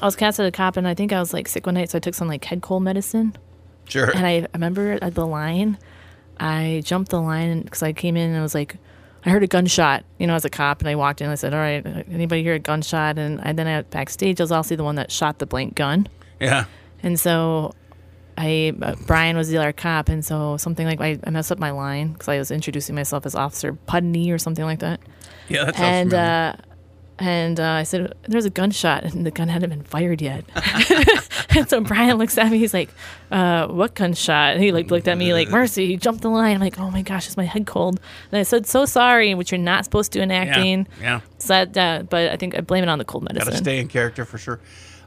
I 0.00 0.04
was 0.04 0.14
cast 0.14 0.38
as 0.38 0.46
a 0.46 0.52
cop, 0.52 0.76
and 0.76 0.86
I 0.86 0.94
think 0.94 1.12
I 1.12 1.18
was 1.20 1.32
like 1.32 1.48
sick 1.48 1.64
one 1.66 1.74
night, 1.74 1.90
so 1.90 1.96
I 1.96 2.00
took 2.00 2.14
some 2.14 2.28
like 2.28 2.44
head 2.44 2.60
cold 2.60 2.82
medicine. 2.82 3.34
Sure. 3.86 4.10
And 4.10 4.24
I, 4.26 4.30
I 4.30 4.46
remember 4.54 4.98
at 5.02 5.14
the 5.14 5.26
line, 5.26 5.78
I 6.38 6.82
jumped 6.84 7.10
the 7.10 7.20
line 7.20 7.62
because 7.62 7.82
I 7.82 7.92
came 7.92 8.16
in 8.16 8.28
and 8.30 8.38
I 8.38 8.42
was 8.42 8.54
like, 8.54 8.76
I 9.24 9.30
heard 9.30 9.42
a 9.42 9.46
gunshot, 9.46 10.04
you 10.18 10.26
know, 10.26 10.34
as 10.34 10.44
a 10.44 10.50
cop, 10.50 10.80
and 10.80 10.88
I 10.88 10.94
walked 10.94 11.20
in. 11.20 11.26
and 11.26 11.32
I 11.32 11.34
said, 11.34 11.52
"All 11.52 11.60
right, 11.60 11.84
anybody 12.10 12.42
hear 12.42 12.54
a 12.54 12.58
gunshot?" 12.58 13.18
And 13.18 13.40
I, 13.42 13.52
then 13.52 13.66
I, 13.66 13.82
backstage, 13.82 14.40
I 14.40 14.44
was 14.44 14.52
also 14.52 14.76
the 14.76 14.84
one 14.84 14.94
that 14.94 15.10
shot 15.10 15.38
the 15.40 15.46
blank 15.46 15.74
gun, 15.74 16.06
yeah. 16.40 16.64
and 17.02 17.18
so 17.20 17.74
I 18.40 18.72
uh, 18.80 18.94
Brian 19.06 19.36
was 19.36 19.48
the 19.50 19.58
other 19.58 19.72
cop, 19.72 20.08
and 20.08 20.24
so 20.24 20.56
something 20.56 20.86
like 20.86 21.00
I, 21.00 21.18
I 21.24 21.30
messed 21.30 21.52
up 21.52 21.58
my 21.58 21.72
line 21.72 22.12
because 22.12 22.28
I 22.28 22.38
was 22.38 22.50
introducing 22.50 22.94
myself 22.94 23.26
as 23.26 23.34
Officer 23.34 23.74
Pudney 23.74 24.30
or 24.30 24.38
something 24.38 24.64
like 24.64 24.78
that, 24.78 25.00
Yeah. 25.48 25.66
That 25.66 25.78
and 25.78 26.14
uh, 26.14 26.56
and 27.18 27.60
uh, 27.60 27.64
I 27.64 27.82
said, 27.82 28.14
"There's 28.22 28.46
a 28.46 28.50
gunshot," 28.50 29.04
and 29.04 29.26
the 29.26 29.30
gun 29.30 29.48
hadn't 29.48 29.68
been 29.68 29.82
fired 29.82 30.22
yet. 30.22 30.46
and 31.50 31.68
so 31.68 31.82
Brian 31.82 32.16
looks 32.16 32.38
at 32.38 32.50
me. 32.50 32.56
He's 32.56 32.72
like, 32.72 32.88
uh, 33.30 33.66
"What 33.68 33.94
gunshot?" 33.94 34.54
And 34.54 34.62
he 34.62 34.72
like 34.72 34.90
looked 34.90 35.06
at 35.06 35.18
me 35.18 35.34
like, 35.34 35.50
"Mercy!" 35.50 35.86
He 35.86 35.98
jumped 35.98 36.22
the 36.22 36.30
line. 36.30 36.54
I'm 36.54 36.60
like, 36.60 36.80
"Oh 36.80 36.90
my 36.90 37.02
gosh, 37.02 37.28
is 37.28 37.36
my 37.36 37.44
head 37.44 37.66
cold?" 37.66 38.00
And 38.32 38.38
I 38.38 38.42
said, 38.42 38.66
"So 38.66 38.86
sorry," 38.86 39.34
which 39.34 39.52
you're 39.52 39.58
not 39.58 39.84
supposed 39.84 40.12
to 40.12 40.22
in 40.22 40.30
acting. 40.30 40.88
Yeah. 40.98 41.20
So 41.36 41.48
that, 41.48 41.76
uh, 41.76 42.04
but 42.04 42.30
I 42.30 42.36
think 42.38 42.56
I 42.56 42.62
blame 42.62 42.84
it 42.84 42.88
on 42.88 42.98
the 42.98 43.04
cold 43.04 43.24
medicine. 43.24 43.50
Got 43.50 43.58
to 43.58 43.62
stay 43.64 43.78
in 43.78 43.88
character 43.88 44.24
for 44.24 44.38
sure. 44.38 44.60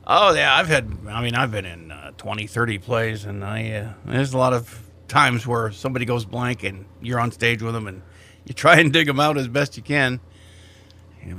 Oh, 0.06 0.34
yeah. 0.34 0.56
I've 0.56 0.68
had, 0.68 0.90
I 1.08 1.22
mean, 1.22 1.36
I've 1.36 1.52
been 1.52 1.66
in 1.66 1.92
uh, 1.92 2.12
20, 2.18 2.48
30 2.48 2.78
plays, 2.80 3.26
and 3.26 3.44
I, 3.44 3.70
uh, 3.72 3.94
there's 4.06 4.34
a 4.34 4.38
lot 4.38 4.54
of 4.54 4.82
times 5.08 5.46
where 5.48 5.72
somebody 5.72 6.06
goes 6.06 6.26
blank 6.26 6.64
and 6.64 6.86
you're 7.02 7.20
on 7.20 7.32
stage 7.32 7.62
with 7.62 7.74
them 7.74 7.88
and 7.88 8.02
you 8.46 8.54
try 8.54 8.80
and 8.80 8.92
dig 8.92 9.08
them 9.08 9.20
out 9.20 9.38
as 9.38 9.48
best 9.48 9.78
you 9.78 9.84
can. 9.84 10.20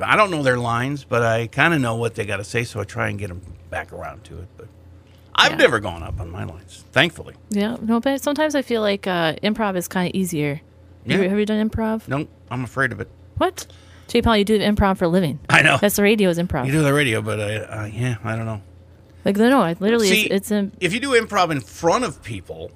I 0.02 0.16
don't 0.16 0.30
know 0.30 0.42
their 0.42 0.58
lines, 0.58 1.04
but 1.04 1.22
I 1.22 1.46
kind 1.48 1.74
of 1.74 1.80
know 1.80 1.96
what 1.96 2.14
they 2.14 2.24
got 2.24 2.38
to 2.38 2.44
say, 2.44 2.64
so 2.64 2.80
I 2.80 2.84
try 2.84 3.08
and 3.10 3.18
get 3.18 3.28
them 3.28 3.42
back 3.68 3.92
around 3.92 4.24
to 4.24 4.38
it. 4.38 4.48
But 4.56 4.68
I've 5.34 5.52
Yeah. 5.52 5.56
never 5.58 5.78
gone 5.80 6.02
up 6.02 6.18
on 6.20 6.30
my 6.30 6.44
lines, 6.44 6.84
thankfully. 6.92 7.34
Yeah, 7.50 7.76
no, 7.82 8.00
but 8.00 8.22
sometimes 8.22 8.54
I 8.54 8.62
feel 8.62 8.80
like 8.80 9.06
uh, 9.06 9.34
improv 9.42 9.76
is 9.76 9.86
kind 9.88 10.08
of 10.08 10.14
easier. 10.14 10.62
Have, 11.06 11.22
you, 11.22 11.28
have 11.28 11.38
you 11.38 11.44
done 11.44 11.68
improv? 11.68 12.08
Nope, 12.08 12.30
I'm 12.50 12.64
afraid 12.64 12.92
of 12.92 13.00
it. 13.00 13.08
What? 13.36 13.66
J. 14.08 14.22
Paul, 14.22 14.36
you 14.36 14.44
do 14.44 14.58
improv 14.58 14.98
for 14.98 15.06
a 15.06 15.08
living. 15.08 15.38
I 15.48 15.62
know. 15.62 15.78
That's 15.80 15.96
the 15.96 16.02
radio 16.02 16.30
is 16.30 16.38
improv. 16.38 16.66
You 16.66 16.72
do 16.72 16.82
the 16.82 16.92
radio, 16.94 17.20
but 17.22 17.40
I, 17.40 17.56
uh, 17.56 17.84
yeah, 17.86 18.16
I 18.24 18.36
don't 18.36 18.46
know. 18.46 18.62
like 19.24 19.36
no, 19.36 19.48
no, 19.48 19.60
I 19.62 19.74
literally, 19.80 20.08
See, 20.08 20.22
it's, 20.26 20.50
it's 20.50 20.50
a 20.50 20.70
if 20.80 20.92
you 20.92 21.00
do 21.00 21.10
improv 21.12 21.50
in 21.50 21.60
front 21.60 22.04
of 22.04 22.22
people, 22.22 22.70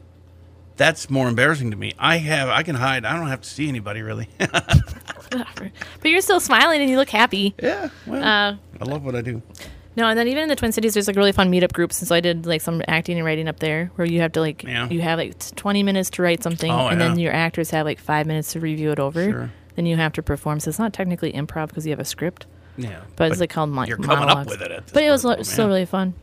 that's 0.76 1.10
more 1.10 1.28
embarrassing 1.28 1.70
to 1.72 1.76
me. 1.76 1.92
I 1.98 2.18
have, 2.18 2.48
I 2.48 2.62
can 2.62 2.74
hide. 2.76 3.04
I 3.04 3.16
don't 3.16 3.28
have 3.28 3.40
to 3.42 3.48
see 3.48 3.68
anybody 3.68 4.02
really. 4.02 4.28
But 5.30 6.10
you're 6.10 6.22
still 6.22 6.40
smiling 6.40 6.80
and 6.80 6.88
you 6.88 6.96
look 6.96 7.10
happy. 7.10 7.54
yeah, 7.62 7.90
well, 8.06 8.22
Uh, 8.22 8.56
I 8.80 8.84
love 8.84 9.04
what 9.04 9.14
I 9.14 9.20
do. 9.20 9.42
no, 9.96 10.06
and 10.06 10.18
then 10.18 10.26
even 10.28 10.44
in 10.44 10.48
the 10.48 10.56
Twin 10.56 10.72
Cities, 10.72 10.94
there's 10.94 11.06
like 11.06 11.16
really 11.16 11.32
fun 11.32 11.50
meetup 11.52 11.72
groups. 11.74 11.98
And 12.00 12.08
so 12.08 12.14
I 12.14 12.20
did 12.20 12.46
like 12.46 12.62
some 12.62 12.80
acting 12.88 13.18
and 13.18 13.26
writing 13.26 13.46
up 13.46 13.58
there, 13.60 13.90
where 13.96 14.06
you 14.06 14.20
have 14.22 14.32
to 14.32 14.40
like 14.40 14.62
Yeah. 14.62 14.88
you 14.88 15.02
have 15.02 15.18
like 15.18 15.38
20 15.56 15.82
minutes 15.82 16.08
to 16.10 16.22
write 16.22 16.42
something, 16.42 16.70
Oh, 16.72 16.86
and 16.88 16.98
then 17.00 17.18
your 17.18 17.32
actors 17.34 17.70
have 17.70 17.84
like 17.84 17.98
five 17.98 18.26
minutes 18.26 18.52
to 18.52 18.60
review 18.60 18.90
it 18.90 18.98
over. 18.98 19.22
Sure. 19.30 19.50
Then 19.78 19.86
you 19.86 19.96
have 19.96 20.12
to 20.14 20.24
perform. 20.24 20.58
So 20.58 20.70
it's 20.70 20.80
not 20.80 20.92
technically 20.92 21.32
improv 21.32 21.68
because 21.68 21.86
you 21.86 21.92
have 21.92 22.00
a 22.00 22.04
script, 22.04 22.46
Yeah, 22.76 23.02
but, 23.14 23.30
it's 23.30 23.40
like 23.40 23.50
called 23.50 23.70
mo- 23.70 23.84
you're 23.84 23.96
coming 23.96 24.18
monologues. 24.26 24.52
up 24.52 24.58
with 24.60 24.68
it. 24.68 24.90
But 24.92 25.04
it 25.04 25.10
was 25.12 25.22
point, 25.22 25.46
still 25.46 25.66
man. 25.66 25.72
really 25.72 25.86
fun. 25.86 26.14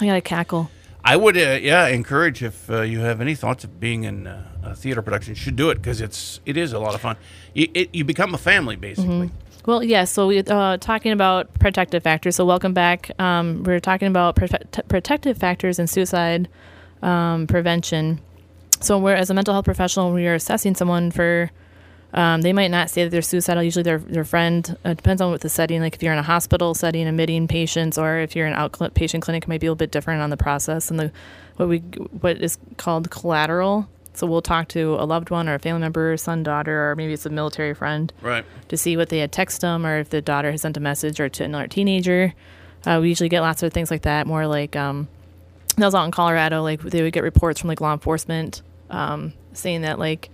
I 0.00 0.06
got 0.06 0.14
to 0.14 0.22
cackle. 0.22 0.70
I 1.04 1.14
would, 1.16 1.36
uh, 1.36 1.58
yeah, 1.60 1.86
encourage 1.88 2.42
if 2.42 2.70
uh, 2.70 2.80
you 2.80 3.00
have 3.00 3.20
any 3.20 3.34
thoughts 3.34 3.62
of 3.62 3.78
being 3.78 4.04
in 4.04 4.26
uh, 4.26 4.42
a 4.62 4.74
theater 4.74 5.02
production, 5.02 5.32
you 5.32 5.34
should 5.38 5.54
do 5.54 5.68
it 5.68 5.74
because 5.74 6.00
it's 6.00 6.40
it 6.46 6.56
is 6.56 6.72
a 6.72 6.78
lot 6.78 6.94
of 6.94 7.02
fun. 7.02 7.16
You, 7.52 7.68
it, 7.74 7.94
you 7.94 8.04
become 8.06 8.32
a 8.32 8.38
family 8.38 8.76
basically. 8.76 9.32
Well, 9.66 9.84
yeah. 9.84 10.04
So 10.04 10.28
we 10.28 10.38
uh, 10.38 10.78
talking 10.78 11.12
about 11.12 11.52
protective 11.58 12.02
factors. 12.02 12.36
So 12.36 12.46
welcome 12.46 12.72
back. 12.72 13.10
Um, 13.20 13.64
we're 13.64 13.80
talking 13.80 14.08
about 14.08 14.34
prote- 14.36 14.88
protective 14.88 15.36
factors 15.36 15.78
in 15.78 15.88
suicide 15.88 16.48
um, 17.02 17.46
prevention. 17.46 18.20
So 18.80 18.98
we're 18.98 19.12
as 19.14 19.28
a 19.28 19.34
mental 19.34 19.52
health 19.52 19.66
professional, 19.66 20.10
we 20.10 20.26
are 20.26 20.36
assessing 20.36 20.74
someone 20.74 21.10
for. 21.10 21.50
Um, 22.14 22.40
they 22.40 22.52
might 22.54 22.70
not 22.70 22.88
say 22.88 23.04
that 23.04 23.10
they're 23.10 23.20
suicidal. 23.22 23.62
Usually, 23.62 23.82
their 23.82 23.98
their 23.98 24.24
friend 24.24 24.76
uh, 24.84 24.94
depends 24.94 25.20
on 25.20 25.30
what 25.30 25.42
the 25.42 25.48
setting. 25.48 25.80
Like 25.82 25.94
if 25.94 26.02
you're 26.02 26.12
in 26.12 26.18
a 26.18 26.22
hospital 26.22 26.74
setting, 26.74 27.06
admitting 27.06 27.48
patients, 27.48 27.98
or 27.98 28.18
if 28.18 28.34
you're 28.34 28.46
in 28.46 28.54
an 28.54 28.58
outpatient 28.58 29.20
clinic, 29.22 29.44
it 29.44 29.48
might 29.48 29.60
be 29.60 29.66
a 29.66 29.70
little 29.70 29.76
bit 29.76 29.90
different 29.90 30.22
on 30.22 30.30
the 30.30 30.36
process 30.38 30.90
and 30.90 30.98
the 30.98 31.12
what 31.56 31.68
we 31.68 31.78
what 31.78 32.38
is 32.40 32.58
called 32.78 33.10
collateral. 33.10 33.88
So 34.14 34.26
we'll 34.26 34.42
talk 34.42 34.66
to 34.68 34.94
a 34.94 35.04
loved 35.04 35.30
one 35.30 35.48
or 35.48 35.54
a 35.54 35.58
family 35.60 35.80
member, 35.80 36.16
son, 36.16 36.42
daughter, 36.42 36.90
or 36.90 36.96
maybe 36.96 37.12
it's 37.12 37.24
a 37.26 37.30
military 37.30 37.72
friend 37.72 38.12
Right. 38.20 38.44
to 38.68 38.76
see 38.76 38.96
what 38.96 39.10
they 39.10 39.18
had 39.18 39.30
texted 39.30 39.60
them 39.60 39.86
or 39.86 39.98
if 40.00 40.10
the 40.10 40.20
daughter 40.20 40.50
has 40.50 40.62
sent 40.62 40.76
a 40.76 40.80
message 40.80 41.20
or 41.20 41.28
to 41.28 41.44
another 41.44 41.68
teenager. 41.68 42.34
Uh, 42.84 42.98
we 43.00 43.10
usually 43.10 43.28
get 43.28 43.42
lots 43.42 43.62
of 43.62 43.72
things 43.72 43.92
like 43.92 44.02
that. 44.02 44.26
More 44.26 44.48
like 44.48 44.74
um, 44.74 45.06
that 45.76 45.84
was 45.84 45.94
out 45.94 46.04
in 46.04 46.10
Colorado. 46.10 46.62
Like 46.62 46.80
they 46.80 47.02
would 47.02 47.12
get 47.12 47.22
reports 47.22 47.60
from 47.60 47.68
like 47.68 47.80
law 47.80 47.92
enforcement 47.92 48.62
um, 48.90 49.34
saying 49.52 49.82
that 49.82 50.00
like 50.00 50.30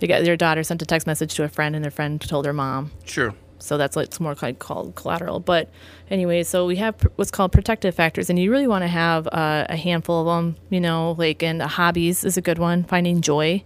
they 0.00 0.06
got 0.06 0.24
their 0.24 0.36
daughter 0.36 0.62
sent 0.62 0.82
a 0.82 0.86
text 0.86 1.06
message 1.06 1.34
to 1.34 1.44
a 1.44 1.48
friend 1.48 1.74
and 1.76 1.84
their 1.84 1.90
friend 1.90 2.20
told 2.20 2.44
their 2.44 2.52
mom. 2.52 2.90
Sure. 3.04 3.34
So 3.58 3.76
that's 3.76 3.94
like 3.94 4.06
it's 4.06 4.20
more 4.20 4.34
like 4.40 4.58
called 4.58 4.94
collateral. 4.94 5.38
But 5.38 5.70
anyway, 6.10 6.42
so 6.42 6.66
we 6.66 6.76
have 6.76 6.96
what's 7.16 7.30
called 7.30 7.52
protective 7.52 7.94
factors, 7.94 8.30
and 8.30 8.38
you 8.38 8.50
really 8.50 8.66
want 8.66 8.82
to 8.82 8.88
have 8.88 9.26
uh, 9.28 9.66
a 9.68 9.76
handful 9.76 10.20
of 10.20 10.26
them. 10.26 10.56
You 10.70 10.80
know, 10.80 11.14
like 11.18 11.42
and 11.42 11.60
hobbies 11.62 12.24
is 12.24 12.36
a 12.36 12.40
good 12.40 12.58
one. 12.58 12.84
Finding 12.84 13.20
joy, 13.20 13.62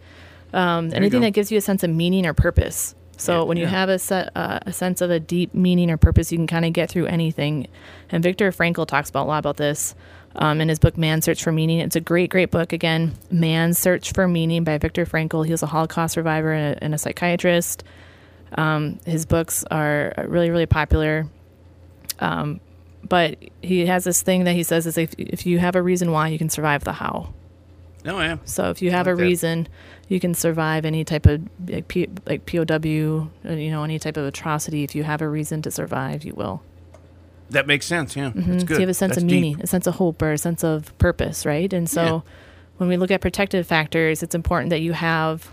um, 0.53 0.93
anything 0.93 1.21
that 1.21 1.33
gives 1.33 1.53
you 1.53 1.59
a 1.59 1.61
sense 1.61 1.83
of 1.85 1.91
meaning 1.91 2.27
or 2.27 2.35
purpose. 2.35 2.95
So 3.17 3.41
Yeah, 3.41 3.43
when 3.45 3.57
you 3.57 3.65
yeah. 3.65 3.71
have 3.71 3.89
a 3.89 3.99
set, 3.99 4.31
uh, 4.37 4.61
a 4.67 4.73
sense 4.73 5.01
of 5.01 5.11
a 5.11 5.21
deep 5.21 5.55
meaning 5.55 5.91
or 5.91 5.97
purpose, 5.97 6.33
you 6.33 6.39
can 6.39 6.47
kind 6.47 6.65
of 6.65 6.73
get 6.73 6.91
through 6.91 7.07
anything. 7.07 7.67
And 8.11 8.23
Viktor 8.23 8.51
Frankl 8.53 8.87
talks 8.87 9.11
about 9.11 9.25
a 9.25 9.29
lot 9.29 9.39
about 9.39 9.57
this 9.57 9.95
um, 10.37 10.61
in 10.61 10.69
his 10.69 10.79
book 10.79 10.97
"Man's 10.99 11.25
Search 11.25 11.43
for 11.43 11.53
Meaning." 11.53 11.81
It's 11.81 11.97
a 11.97 12.01
great, 12.01 12.31
great 12.31 12.51
book. 12.51 12.73
Again, 12.73 13.15
"Man's 13.31 13.79
Search 13.79 14.13
for 14.13 14.27
Meaning" 14.29 14.65
by 14.65 14.79
Viktor 14.79 15.07
Frankl. 15.07 15.45
He 15.45 15.53
was 15.53 15.63
a 15.63 15.67
Holocaust 15.67 16.15
survivor 16.15 16.53
and 16.53 16.77
a, 16.77 16.85
and 16.85 16.95
a 16.95 16.99
psychiatrist. 16.99 17.85
Um, 18.57 18.99
his 19.05 19.27
books 19.27 19.65
are 19.71 20.13
really, 20.27 20.51
really 20.51 20.67
popular. 20.67 21.27
Um, 22.21 22.61
but 23.09 23.37
he 23.63 23.87
has 23.87 24.05
this 24.05 24.23
thing 24.23 24.45
that 24.45 24.53
he 24.55 24.63
says 24.63 24.87
is 24.87 24.97
if, 24.97 25.15
if 25.19 25.45
you 25.47 25.59
have 25.59 25.77
a 25.77 25.83
reason 25.83 26.11
why, 26.13 26.29
you 26.29 26.39
can 26.39 26.49
survive 26.49 26.85
the 26.85 26.93
how. 26.93 27.35
No, 28.05 28.17
oh 28.19 28.21
am. 28.21 28.41
So 28.45 28.71
if 28.71 28.83
you 28.83 28.91
have 28.91 29.07
like 29.07 29.15
a 29.15 29.17
that. 29.17 29.23
reason, 29.23 29.69
you 30.09 30.21
can 30.21 30.35
survive 30.35 30.85
any 30.85 31.05
type 31.05 31.27
of 31.27 31.43
like, 31.67 31.89
P, 31.89 32.09
like 32.27 32.47
POW, 32.47 33.31
uh, 33.49 33.53
you 33.53 33.71
know, 33.71 33.85
any 33.85 33.99
type 33.99 34.17
of 34.17 34.27
atrocity. 34.27 34.85
If 34.85 34.95
you 34.95 35.03
have 35.05 35.23
a 35.23 35.29
reason 35.29 35.63
to 35.63 35.71
survive, 35.71 36.25
you 36.25 36.35
will. 36.35 36.63
That 37.51 37.67
makes 37.67 37.87
sense. 37.87 38.17
Yeah. 38.17 38.31
Mhm. 38.31 38.61
good. 38.67 38.69
So 38.69 38.75
you 38.75 38.81
have 38.81 38.89
a 38.89 38.95
sense 38.95 39.11
That's 39.15 39.23
of 39.23 39.29
deep. 39.29 39.43
meaning, 39.43 39.61
a 39.61 39.67
sense 39.67 39.87
of 39.87 39.95
hope, 39.97 40.21
or 40.23 40.33
a 40.33 40.39
sense 40.39 40.65
of 40.65 40.97
purpose, 40.99 41.45
right? 41.47 41.73
And 41.73 41.89
so 41.89 42.03
Yeah. 42.03 42.21
when 42.79 42.89
we 42.89 42.97
look 42.97 43.11
at 43.11 43.21
protective 43.21 43.67
factors, 43.67 44.23
it's 44.23 44.35
important 44.35 44.71
that 44.71 44.81
you 44.81 44.93
have 44.93 45.51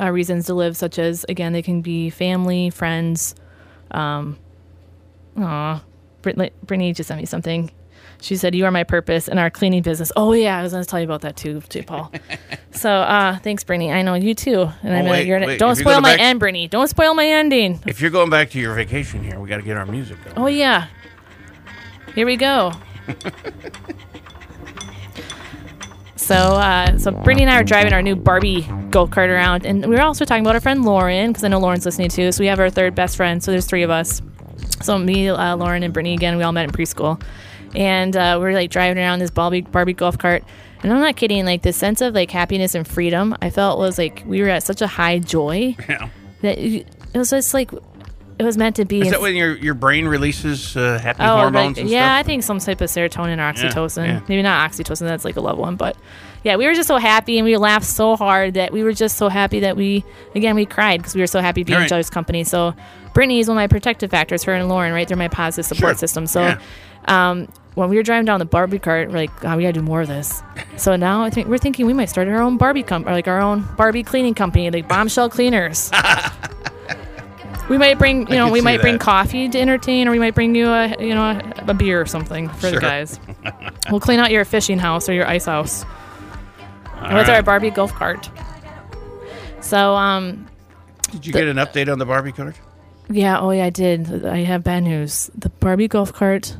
uh, 0.00 0.10
reasons 0.10 0.46
to 0.46 0.54
live, 0.54 0.74
such 0.76 0.98
as, 0.98 1.26
again, 1.28 1.52
they 1.52 1.60
can 1.60 1.82
be 1.82 2.08
family, 2.08 2.70
friends. 2.70 3.34
Um, 3.90 4.38
aw, 5.36 5.82
Brit- 6.22 6.52
Brittany 6.66 6.92
just 6.94 7.08
sent 7.08 7.20
me 7.20 7.26
something. 7.26 7.70
She 8.20 8.36
said, 8.36 8.54
"You 8.54 8.64
are 8.64 8.70
my 8.70 8.84
purpose 8.84 9.28
in 9.28 9.36
our 9.38 9.50
cleaning 9.50 9.82
business." 9.82 10.10
Oh 10.16 10.32
yeah, 10.32 10.56
I 10.58 10.62
was 10.62 10.72
going 10.72 10.82
to 10.84 10.88
tell 10.88 11.00
you 11.00 11.04
about 11.04 11.20
that 11.22 11.36
too, 11.36 11.60
too, 11.68 11.82
Paul. 11.82 12.10
so, 12.82 12.90
uh, 12.90 13.38
thanks, 13.38 13.64
Brittany. 13.64 13.90
I 13.92 14.02
know 14.02 14.14
you 14.14 14.34
too, 14.34 14.62
and 14.82 14.92
I'm 14.92 14.92
Oh, 14.92 14.98
gonna, 14.98 15.10
wait, 15.10 15.26
you're 15.26 15.40
wait, 15.40 15.58
don't 15.58 15.72
if 15.72 15.78
spoil 15.78 16.00
my 16.00 16.12
back- 16.16 16.20
end, 16.20 16.38
Brittany. 16.40 16.68
Don't 16.68 16.88
spoil 16.88 17.14
my 17.14 17.26
ending. 17.26 17.80
If 17.86 18.00
you're 18.00 18.10
going 18.10 18.30
back 18.30 18.50
to 18.50 18.58
your 18.58 18.74
vacation 18.74 19.22
here, 19.24 19.38
we 19.40 19.48
got 19.48 19.56
to 19.58 19.62
get 19.62 19.76
our 19.76 19.86
music 19.86 20.22
going. 20.24 20.36
Oh 20.38 20.46
yeah. 20.46 20.86
Here 22.14 22.26
we 22.26 22.36
go. 22.36 22.72
so 26.16 26.34
uh, 26.34 26.98
so 26.98 27.10
Brittany 27.10 27.42
and 27.42 27.50
I 27.50 27.60
are 27.60 27.64
driving 27.64 27.92
our 27.92 28.02
new 28.02 28.14
Barbie 28.16 28.62
go 28.90 29.06
kart 29.06 29.28
around, 29.28 29.64
and 29.66 29.84
we 29.86 29.94
were 29.96 30.02
also 30.02 30.24
talking 30.24 30.44
about 30.44 30.54
our 30.54 30.60
friend 30.60 30.84
Lauren 30.84 31.30
because 31.30 31.44
I 31.44 31.48
know 31.48 31.58
Lauren's 31.58 31.84
listening 31.84 32.10
too. 32.10 32.30
So 32.32 32.42
we 32.42 32.46
have 32.48 32.60
our 32.60 32.70
third 32.70 32.94
best 32.94 33.16
friend. 33.16 33.42
So 33.42 33.50
there's 33.50 33.66
three 33.66 33.82
of 33.82 33.90
us. 33.90 34.22
So 34.82 34.98
me, 34.98 35.28
uh, 35.28 35.56
Lauren, 35.56 35.82
and 35.82 35.92
Brittany 35.94 36.14
again. 36.14 36.36
We 36.36 36.42
all 36.42 36.52
met 36.52 36.64
in 36.64 36.70
preschool, 36.70 37.20
and 37.74 38.16
uh, 38.16 38.38
we 38.40 38.46
are 38.46 38.52
like 38.52 38.70
driving 38.70 38.98
around 38.98 39.18
this 39.20 39.30
Barbie 39.30 39.62
Barbie 39.62 39.94
golf 39.94 40.18
cart. 40.18 40.44
And 40.82 40.92
I'm 40.92 41.00
not 41.00 41.16
kidding. 41.16 41.44
Like 41.44 41.62
the 41.62 41.72
sense 41.72 42.00
of 42.00 42.14
like 42.14 42.30
happiness 42.30 42.74
and 42.74 42.86
freedom, 42.86 43.36
I 43.40 43.50
felt 43.50 43.78
was 43.78 43.98
like 43.98 44.22
we 44.26 44.42
were 44.42 44.48
at 44.48 44.62
such 44.62 44.82
a 44.82 44.86
high 44.86 45.18
joy 45.18 45.76
Yeah. 45.88 46.08
that 46.42 46.58
it 46.58 46.86
was 47.14 47.30
just 47.30 47.54
like 47.54 47.70
it 48.38 48.44
was 48.44 48.56
meant 48.56 48.76
to 48.76 48.84
be. 48.84 49.00
Is 49.02 49.10
that 49.10 49.20
when 49.20 49.36
your 49.36 49.56
your 49.58 49.74
brain 49.74 50.06
releases 50.08 50.76
uh, 50.76 50.98
happy 51.00 51.22
Oh, 51.22 51.36
hormones 51.36 51.76
like, 51.76 51.82
and 51.82 51.90
yeah, 51.90 52.16
I 52.16 52.22
think 52.22 52.42
some 52.42 52.58
type 52.58 52.80
of 52.80 52.88
serotonin 52.90 53.38
or 53.38 53.52
oxytocin. 53.52 54.06
yeah. 54.06 54.20
Maybe 54.28 54.42
not 54.42 54.70
oxytocin. 54.70 55.00
That's 55.00 55.24
like 55.24 55.36
a 55.36 55.40
love 55.40 55.58
one, 55.58 55.76
but 55.76 55.96
yeah, 56.44 56.56
we 56.56 56.66
were 56.66 56.74
just 56.74 56.88
so 56.88 56.96
happy 56.96 57.38
and 57.38 57.44
we 57.44 57.56
laughed 57.56 57.86
so 57.86 58.16
hard 58.16 58.54
that 58.54 58.72
we 58.72 58.82
were 58.82 58.92
just 58.92 59.16
so 59.16 59.28
happy 59.28 59.60
that 59.60 59.76
we 59.76 60.04
again 60.34 60.54
we 60.56 60.66
cried 60.66 60.98
because 60.98 61.14
we 61.14 61.20
were 61.20 61.26
so 61.26 61.40
happy 61.40 61.62
being 61.64 61.78
Right. 61.78 61.86
each 61.86 61.92
other's 61.92 62.10
company. 62.10 62.44
So 62.44 62.74
Brittany 63.14 63.40
is 63.40 63.48
one 63.48 63.56
of 63.56 63.60
my 63.60 63.66
protective 63.68 64.10
factors. 64.10 64.42
Her 64.44 64.54
and 64.54 64.68
Lauren, 64.68 64.92
right? 64.92 65.06
They're 65.06 65.16
my 65.16 65.28
positive 65.28 65.66
support 65.66 65.92
Sure. 65.92 65.98
system. 65.98 66.26
So. 66.26 66.40
Yeah. 66.42 66.58
Um, 67.08 67.48
when 67.74 67.88
we 67.88 67.96
were 67.96 68.02
driving 68.02 68.26
down 68.26 68.38
the 68.38 68.44
Barbie 68.44 68.78
cart, 68.78 69.08
we're 69.08 69.16
like, 69.16 69.40
God, 69.40 69.56
we 69.56 69.62
gotta 69.62 69.72
do 69.72 69.80
more 69.80 70.02
of 70.02 70.08
this. 70.08 70.42
So 70.76 70.94
now 70.94 71.22
I 71.22 71.30
think 71.30 71.48
we're 71.48 71.56
thinking 71.56 71.86
we 71.86 71.94
might 71.94 72.10
start 72.10 72.28
our 72.28 72.42
own 72.42 72.58
Barbie 72.58 72.84
or 72.90 72.98
like 73.00 73.26
our 73.26 73.40
own 73.40 73.66
Barbie 73.78 74.02
cleaning 74.02 74.34
company, 74.34 74.70
like 74.70 74.86
Bombshell 74.88 75.30
Cleaners. 75.30 75.90
we 77.70 77.78
might 77.78 77.98
bring, 77.98 78.26
you 78.28 78.34
know, 78.34 78.50
we 78.50 78.58
see 78.60 78.64
might 78.64 78.80
bring 78.82 78.94
that. 78.94 79.00
coffee 79.00 79.48
to 79.48 79.58
entertain, 79.58 80.06
or 80.06 80.10
we 80.10 80.18
might 80.18 80.34
bring 80.34 80.54
you 80.54 80.68
a, 80.68 80.88
you 81.00 81.14
know, 81.14 81.22
a, 81.22 81.64
a 81.68 81.74
beer 81.74 82.00
or 82.00 82.06
something 82.06 82.48
for 82.50 82.66
the 82.66 82.70
Sure. 82.72 82.80
guys. 82.80 83.18
we'll 83.90 84.00
clean 84.00 84.20
out 84.20 84.30
your 84.30 84.44
fishing 84.44 84.78
house 84.78 85.08
or 85.08 85.14
your 85.14 85.26
ice 85.26 85.46
house 85.46 85.84
All 87.10 87.18
with 87.18 87.28
right. 87.28 87.36
our 87.36 87.42
Barbie 87.42 87.70
golf 87.70 87.92
cart. 87.94 88.28
So, 89.60 89.94
um, 89.94 90.46
Did 91.10 91.26
you 91.26 91.32
get 91.32 91.46
an 91.46 91.56
update 91.56 91.90
on 91.90 91.98
the 91.98 92.06
Barbie 92.06 92.32
cart? 92.32 92.56
yeah, 93.08 93.40
oh 93.40 93.50
yeah, 93.50 93.66
I 93.66 93.70
did. 93.70 94.24
I 94.26 94.38
have 94.38 94.64
bad 94.64 94.82
news. 94.84 95.30
The 95.36 95.48
Barbie 95.50 95.88
golf 95.88 96.12
cart 96.12 96.56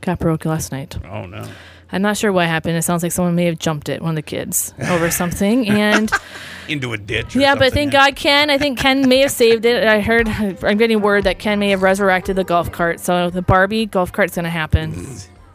got 0.00 0.18
broke 0.18 0.44
last 0.44 0.72
night. 0.72 0.96
Oh 1.04 1.26
no. 1.26 1.46
I'm 1.92 2.02
not 2.02 2.16
sure 2.16 2.32
what 2.32 2.48
happened. 2.48 2.76
It 2.76 2.82
sounds 2.82 3.04
like 3.04 3.12
someone 3.12 3.36
may 3.36 3.44
have 3.44 3.60
jumped 3.60 3.88
it, 3.88 4.02
one 4.02 4.10
of 4.10 4.16
the 4.16 4.22
kids, 4.22 4.74
over 4.88 5.08
something. 5.12 5.68
And 5.68 6.10
Into 6.68 6.92
a 6.92 6.98
ditch. 6.98 7.36
Or 7.36 7.40
yeah, 7.40 7.54
but 7.54 7.72
thank. 7.72 7.92
God 7.92 8.16
Ken, 8.16 8.50
I 8.50 8.58
think 8.58 8.76
Ken 8.78 9.08
may 9.08 9.18
have 9.20 9.30
saved 9.30 9.64
it. 9.64 9.86
I 9.86 10.00
heard, 10.00 10.26
I'm 10.28 10.78
getting 10.78 11.00
word 11.00 11.22
that 11.24 11.38
Ken 11.38 11.60
may 11.60 11.70
have 11.70 11.82
resurrected 11.82 12.34
the 12.34 12.42
golf 12.42 12.72
cart. 12.72 12.98
So 12.98 13.30
the 13.30 13.40
Barbie 13.42 13.86
golf 13.86 14.10
cart's 14.10 14.34
going 14.34 14.44
to 14.44 14.50
happen. 14.50 15.06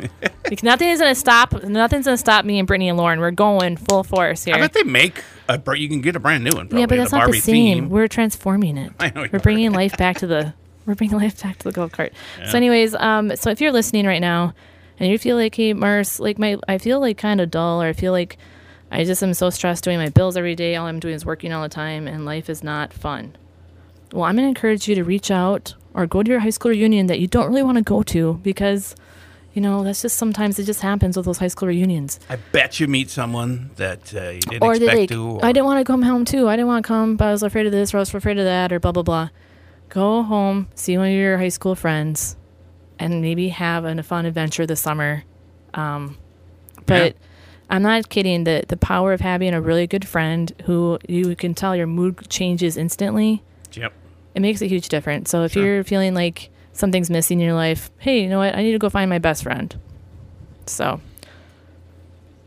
Like, 0.52 0.64
nothing 0.64 0.90
is 0.90 1.00
going 1.00 1.12
to 1.14 1.20
stop. 1.20 1.64
Nothing's 1.64 2.06
to 2.06 2.18
stop 2.18 2.44
me 2.44 2.60
and 2.60 2.68
Brittany 2.68 2.90
and 2.90 2.98
Lauren. 2.98 3.22
We're 3.22 3.32
going 3.32 3.78
full 3.78 4.04
force 4.04 4.44
here. 4.44 4.56
I 4.56 4.60
bet 4.60 4.74
they 4.74 4.84
make 4.84 5.24
a. 5.48 5.58
br- 5.58 5.76
You 5.76 5.88
can 5.88 6.02
get 6.02 6.18
a 6.18 6.20
brand 6.20 6.44
new 6.44 6.50
one. 6.50 6.68
Probably, 6.68 6.82
yeah, 6.82 6.86
but 6.88 6.98
that's 6.98 7.14
not 7.14 7.20
Barbie 7.20 7.38
the 7.38 7.42
same. 7.42 7.54
theme. 7.84 7.90
We're 7.90 8.10
transforming 8.10 8.78
it. 8.78 8.92
I 9.00 9.12
know 9.12 9.24
you 9.24 9.30
We're 9.32 9.40
bringing 9.40 9.72
life 9.72 9.96
back 9.98 10.18
to 10.18 10.28
the. 10.28 10.54
We're 10.86 10.96
bringing 10.96 11.18
life 11.18 11.42
back 11.42 11.58
to 11.60 11.64
the 11.64 11.72
golf 11.72 11.94
cart. 11.94 12.12
So, 12.50 12.58
anyways, 12.58 12.96
um, 12.96 13.34
so 13.38 13.50
if 13.50 13.62
you're 13.62 13.72
listening 13.72 14.06
right 14.06 14.20
now, 14.20 14.54
and 15.00 15.10
you 15.10 15.18
feel 15.18 15.38
like, 15.38 15.56
hey, 15.56 15.72
Mars, 15.72 16.20
like 16.20 16.38
my, 16.38 16.58
I 16.68 16.78
feel 16.80 17.00
like 17.00 17.18
kind 17.18 17.40
of 17.40 17.50
dull, 17.50 17.82
or 17.82 17.86
I 17.88 17.94
feel 17.94 18.12
like 18.12 18.38
I 18.92 19.06
just 19.06 19.24
am 19.24 19.34
so 19.34 19.50
stressed 19.52 19.86
doing 19.86 20.00
my 20.00 20.10
bills 20.10 20.36
every 20.36 20.56
day. 20.56 20.76
All 20.76 20.88
I'm 20.88 21.00
doing 21.00 21.14
is 21.16 21.26
working 21.26 21.54
all 21.54 21.64
the 21.64 21.70
time, 21.70 22.08
and 22.08 22.26
life 22.26 22.50
is 22.50 22.62
not 22.62 22.92
fun. 22.92 23.38
Well, 24.12 24.24
I'm 24.26 24.36
going 24.36 24.44
to 24.44 24.50
encourage 24.50 24.90
you 24.90 24.96
to 24.96 25.04
reach 25.06 25.32
out 25.32 25.76
or 25.94 26.06
go 26.08 26.24
to 26.24 26.30
your 26.30 26.42
high 26.42 26.50
school 26.50 26.72
reunion 26.72 27.08
that 27.08 27.20
you 27.22 27.28
don't 27.28 27.48
really 27.48 27.64
want 27.64 27.78
to 27.78 27.84
go 27.84 28.04
to 28.04 28.34
because, 28.44 28.96
you 29.54 29.62
know, 29.62 29.84
that's 29.84 30.02
just 30.02 30.18
sometimes 30.18 30.58
it 30.60 30.64
just 30.64 30.82
happens 30.82 31.18
with 31.18 31.26
those 31.26 31.38
high 31.38 31.50
school 31.50 31.68
reunions 31.68 32.20
I 32.30 32.38
bet 32.38 32.80
you 32.80 32.88
meet 32.88 33.10
someone 33.10 33.72
that 33.76 34.14
uh, 34.16 34.30
you 34.30 34.40
didn't 34.42 34.64
or 34.64 34.78
they 34.78 34.86
expect 34.86 35.00
like, 35.00 35.10
to. 35.10 35.30
Or, 35.32 35.46
I 35.46 35.52
didn't 35.52 35.66
want 35.66 35.80
to 35.80 35.92
come 35.92 36.02
home 36.02 36.26
too. 36.26 36.48
I 36.48 36.56
didn't 36.56 36.68
want 36.68 36.86
to 36.86 36.88
come, 36.88 37.18
but 37.18 37.26
I 37.26 37.32
was 37.32 37.44
afraid 37.44 37.66
of 37.66 37.72
this 37.72 37.94
or 37.94 37.98
I 37.98 38.00
was 38.02 38.14
afraid 38.14 38.38
of 38.38 38.46
that 38.46 38.72
or 38.72 38.80
blah 38.80 38.92
blah 38.92 39.04
blah. 39.04 39.30
Go 39.90 40.24
home, 40.24 40.70
see 40.76 40.98
one 40.98 41.08
of 41.08 41.14
your 41.14 41.38
high 41.38 41.50
school 41.50 41.76
friends, 41.76 42.38
and 42.98 43.22
maybe 43.22 43.50
have 43.50 43.84
an, 43.84 44.00
a 44.00 44.04
fun 44.04 44.26
adventure 44.26 44.66
this 44.66 44.80
summer. 44.80 45.24
Um, 45.74 46.18
but 46.86 47.16
I'm 47.70 47.82
not 47.82 48.10
kidding. 48.10 48.46
The 48.46 48.64
the 48.68 48.78
power 48.78 49.12
of 49.14 49.22
having 49.22 49.54
a 49.54 49.62
really 49.62 49.88
good 49.88 50.08
friend 50.08 50.52
who 50.66 50.98
you 51.08 51.36
can 51.36 51.54
tell 51.54 51.76
your 51.76 51.88
mood 51.88 52.30
changes 52.30 52.78
instantly. 52.78 53.44
Yep. 53.74 53.94
It 54.36 54.42
makes 54.42 54.62
a 54.62 54.66
huge 54.66 54.88
difference. 54.88 55.30
So 55.30 55.44
if 55.44 55.54
Sure. 55.54 55.64
you're 55.64 55.84
feeling 55.84 56.14
like 56.14 56.50
something's 56.74 57.10
missing 57.10 57.40
in 57.40 57.46
your 57.46 57.56
life, 57.56 57.90
hey, 57.98 58.22
you 58.24 58.30
know 58.30 58.40
what? 58.40 58.56
I 58.56 58.64
need 58.64 58.72
to 58.74 58.80
go 58.80 58.90
find 58.90 59.10
my 59.10 59.20
best 59.20 59.44
friend. 59.44 59.76
So 60.66 61.00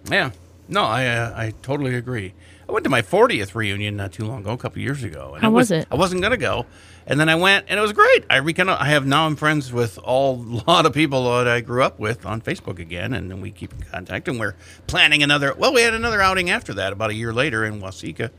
Yeah. 0.09 0.31
No, 0.69 0.85
I 0.85 1.07
uh, 1.07 1.33
I 1.37 1.53
totally 1.63 1.95
agree. 1.95 2.33
I 2.67 2.73
went 2.73 2.85
to 2.85 2.91
my 2.91 3.03
40th 3.03 3.55
reunion 3.55 3.97
not 3.97 4.13
too 4.13 4.25
long 4.25 4.41
ago, 4.41 4.53
a 4.53 4.57
couple 4.57 4.81
years 4.81 5.05
ago. 5.05 5.33
And 5.35 5.43
How 5.43 5.51
was 5.51 5.71
it? 5.71 5.87
I 5.91 5.97
wasn't 5.97 6.23
gonna 6.23 6.39
go, 6.39 6.65
and 7.07 7.21
then 7.21 7.29
I 7.29 7.35
went, 7.35 7.67
and 7.69 7.79
it 7.79 7.83
was 7.83 7.93
great. 7.93 8.25
I 8.31 8.37
recon- 8.39 8.71
I 8.71 8.87
have 8.87 9.05
now 9.05 9.27
I'm 9.27 9.37
friends 9.37 9.71
with 9.71 9.99
all 9.99 10.37
a 10.37 10.65
lot 10.71 10.87
of 10.87 10.95
people 10.95 11.25
that 11.37 11.47
I 11.47 11.61
grew 11.61 11.83
up 11.83 11.99
with 11.99 12.25
on 12.25 12.41
Facebook 12.41 12.79
again, 12.79 13.13
and 13.13 13.31
then 13.31 13.43
we 13.43 13.51
keep 13.51 13.75
in 13.75 13.83
contact. 13.83 14.27
And 14.29 14.41
we're 14.41 14.55
planning 14.87 15.23
another. 15.23 15.53
Well, 15.53 15.75
we 15.75 15.83
had 15.83 15.93
another 15.93 16.23
outing 16.23 16.49
after 16.49 16.73
that, 16.75 16.95
about 16.95 17.11
a 17.11 17.15
year 17.15 17.35
later 17.35 17.63
in 17.67 17.83
Waseca. 17.83 18.31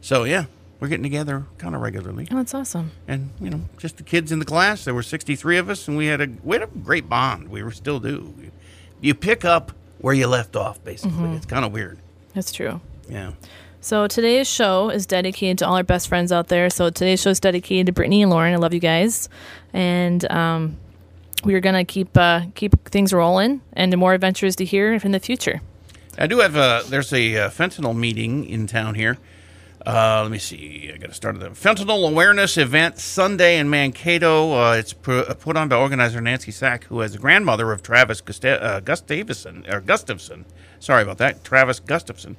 So 0.00 0.22
yeah, 0.22 0.44
we're 0.82 0.88
getting 0.88 1.04
together 1.04 1.44
kind 1.58 1.76
of 1.76 1.80
regularly, 1.80 2.26
Oh, 2.32 2.34
that's 2.38 2.54
awesome. 2.54 2.90
and 3.06 3.30
you 3.40 3.48
know, 3.48 3.60
just 3.78 3.98
the 3.98 4.02
kids 4.02 4.32
in 4.32 4.40
the 4.40 4.44
class. 4.44 4.84
There 4.84 4.92
were 4.92 5.04
63 5.04 5.58
of 5.58 5.70
us, 5.70 5.86
and 5.86 5.96
we 5.96 6.06
had 6.06 6.20
a 6.20 6.26
we 6.42 6.56
had 6.56 6.64
a 6.64 6.66
great 6.66 7.08
bond. 7.08 7.50
We 7.50 7.62
were 7.62 7.70
still 7.70 8.00
do. 8.00 8.34
You 9.00 9.14
pick 9.14 9.44
up 9.44 9.70
where 10.00 10.12
you 10.12 10.26
left 10.26 10.56
off, 10.56 10.82
basically. 10.82 11.12
Mm-hmm. 11.18 11.34
It's 11.36 11.46
kind 11.46 11.64
of 11.64 11.70
weird. 11.72 12.00
That's 12.34 12.50
true. 12.50 12.80
Yeah. 13.08 13.34
So 13.80 14.08
today's 14.08 14.48
show 14.50 14.90
is 14.90 15.06
dedicated 15.06 15.58
to 15.58 15.68
all 15.68 15.76
our 15.76 15.84
best 15.84 16.08
friends 16.08 16.32
out 16.32 16.48
there. 16.48 16.68
So 16.68 16.90
today's 16.90 17.22
show 17.22 17.30
is 17.30 17.38
dedicated 17.38 17.86
to 17.86 17.92
Brittany 17.92 18.20
and 18.22 18.30
Lauren. 18.32 18.52
I 18.52 18.56
love 18.56 18.74
you 18.74 18.80
guys, 18.80 19.28
and 19.72 20.28
um, 20.32 20.78
we 21.44 21.54
are 21.54 21.60
gonna 21.60 21.84
keep 21.84 22.16
uh, 22.16 22.40
keep 22.56 22.88
things 22.88 23.12
rolling 23.12 23.60
and 23.74 23.96
more 23.96 24.14
adventures 24.14 24.56
to 24.56 24.64
hear 24.64 24.94
in 24.94 25.12
the 25.12 25.20
future. 25.20 25.60
I 26.18 26.26
do 26.26 26.40
have 26.40 26.56
a. 26.56 26.82
There's 26.88 27.12
a 27.12 27.36
uh, 27.36 27.50
fentanyl 27.50 27.96
meeting 27.96 28.44
in 28.46 28.66
town 28.66 28.96
here. 28.96 29.18
Uh, 29.84 30.20
let 30.22 30.30
me 30.30 30.38
see. 30.38 30.92
I 30.94 30.96
got 30.96 31.08
to 31.08 31.14
start 31.14 31.40
the 31.40 31.50
fentanyl 31.50 32.08
awareness 32.08 32.56
event 32.56 32.98
Sunday 32.98 33.58
in 33.58 33.68
Mankato. 33.68 34.52
Uh, 34.52 34.74
it's 34.74 34.92
pu- 34.92 35.24
put 35.24 35.56
on 35.56 35.68
by 35.68 35.76
organizer 35.76 36.20
Nancy 36.20 36.52
Sack, 36.52 36.84
who 36.84 37.00
is 37.00 37.12
the 37.12 37.18
grandmother 37.18 37.72
of 37.72 37.82
Travis 37.82 38.20
Gusta- 38.20 38.62
uh, 38.62 38.80
Gustavson 38.80 39.68
or 39.72 39.80
Gustafson. 39.80 40.44
Sorry 40.78 41.02
about 41.02 41.18
that, 41.18 41.42
Travis 41.42 41.80
Gustafson, 41.80 42.36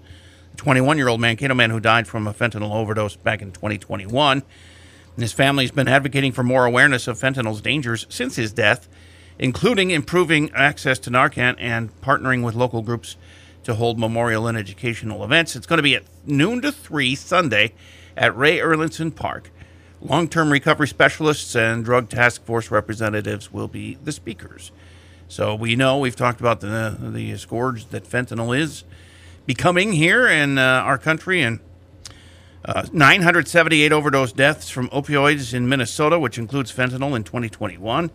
21 0.55 0.97
year 0.97 1.09
old 1.09 1.19
Mankato 1.19 1.53
man 1.53 1.69
who 1.69 1.81
died 1.81 2.07
from 2.07 2.27
a 2.27 2.33
fentanyl 2.33 2.73
overdose 2.73 3.17
back 3.17 3.41
in 3.41 3.51
2021. 3.51 4.37
And 5.15 5.21
his 5.21 5.33
family's 5.33 5.71
been 5.71 5.89
advocating 5.89 6.31
for 6.31 6.43
more 6.43 6.65
awareness 6.65 7.07
of 7.09 7.19
fentanyl's 7.19 7.61
dangers 7.61 8.05
since 8.07 8.37
his 8.37 8.53
death, 8.53 8.87
including 9.37 9.91
improving 9.91 10.49
access 10.53 10.97
to 10.99 11.09
Narcan 11.11 11.55
and 11.59 11.89
partnering 11.99 12.41
with 12.41 12.55
local 12.55 12.81
groups 12.81 13.17
to 13.63 13.75
hold 13.75 13.97
memorial 13.97 14.47
and 14.47 14.57
educational 14.57 15.23
events. 15.23 15.55
It's 15.55 15.67
going 15.67 15.77
to 15.77 15.83
be 15.83 15.95
at 15.95 16.03
noon 16.25 16.61
to 16.61 16.71
3 16.71 17.15
Sunday 17.15 17.73
at 18.15 18.35
Ray 18.35 18.59
Erlinson 18.59 19.15
Park. 19.15 19.51
Long 20.01 20.27
term 20.27 20.51
recovery 20.51 20.87
specialists 20.87 21.55
and 21.55 21.85
drug 21.85 22.09
task 22.09 22.43
force 22.43 22.69
representatives 22.69 23.53
will 23.53 23.69
be 23.69 23.97
the 24.03 24.11
speakers. 24.11 24.71
So 25.29 25.55
we 25.55 25.75
know 25.75 25.97
we've 25.97 26.15
talked 26.15 26.41
about 26.41 26.59
the, 26.59 26.97
the 26.99 27.37
scourge 27.37 27.87
that 27.87 28.03
fentanyl 28.03 28.57
is 28.57 28.83
becoming 29.45 29.93
here 29.93 30.27
in 30.27 30.57
uh, 30.57 30.61
our 30.61 30.97
country 30.97 31.41
and 31.41 31.59
uh, 32.65 32.85
978 32.93 33.91
overdose 33.91 34.31
deaths 34.31 34.69
from 34.69 34.89
opioids 34.89 35.53
in 35.53 35.67
Minnesota, 35.67 36.19
which 36.19 36.37
includes 36.37 36.71
fentanyl 36.71 37.15
in 37.15 37.23
2021. 37.23 38.09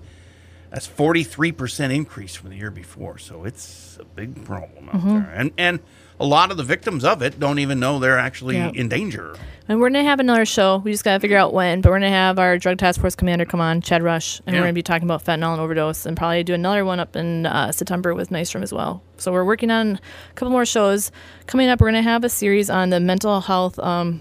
That's 0.71 0.87
43% 0.87 1.95
increase 1.95 2.35
from 2.35 2.51
the 2.51 2.57
year 2.57 2.71
before. 2.71 3.17
So 3.19 3.45
it's 3.45 3.97
a 4.01 4.05
big 4.05 4.45
problem 4.45 4.89
out 4.91 5.05
there. 5.05 5.33
And 5.35 5.51
and 5.57 5.81
a 6.21 6.27
lot 6.27 6.51
of 6.51 6.57
the 6.57 6.65
victims 6.65 7.05
of 7.05 7.23
it 7.23 7.39
don't 7.39 7.61
even 7.61 7.79
know 7.81 7.99
they're 8.01 8.19
actually 8.19 8.57
Yeah. 8.57 8.73
in 8.75 8.89
danger. 8.89 9.35
And 9.69 9.81
we're 9.81 9.89
gonna 9.89 10.03
have 10.05 10.19
another 10.21 10.45
show. 10.45 10.79
We 10.79 10.91
just 10.91 11.05
gotta 11.05 11.21
figure 11.21 11.39
out 11.39 11.55
when. 11.55 11.81
But 11.81 11.91
we're 11.91 11.97
gonna 12.01 12.11
have 12.11 12.39
our 12.39 12.59
drug 12.59 12.77
task 12.79 13.01
force 13.01 13.15
commander 13.15 13.45
come 13.45 13.61
on, 13.61 13.81
Chad 13.81 14.03
Rush, 14.03 14.41
and 14.47 14.55
Yeah. 14.55 14.61
we're 14.61 14.67
gonna 14.67 14.73
be 14.75 14.83
talking 14.83 15.05
about 15.07 15.25
fentanyl 15.25 15.53
and 15.53 15.61
overdose, 15.61 16.05
and 16.07 16.17
probably 16.17 16.43
do 16.45 16.55
another 16.55 16.85
one 16.85 16.99
up 17.01 17.15
in 17.17 17.47
uh, 17.47 17.71
September 17.73 18.15
with 18.15 18.31
Nystrom 18.31 18.63
as 18.63 18.73
well. 18.73 19.03
So 19.17 19.33
we're 19.33 19.45
working 19.45 19.71
on 19.71 20.01
a 20.31 20.35
couple 20.35 20.51
more 20.51 20.67
shows 20.67 21.11
coming 21.47 21.69
up. 21.69 21.81
We're 21.81 21.89
gonna 21.89 22.03
have 22.03 22.25
a 22.25 22.29
series 22.29 22.69
on 22.69 22.91
the 22.91 22.99
mental 23.01 23.41
health, 23.41 23.79
um, 23.79 24.21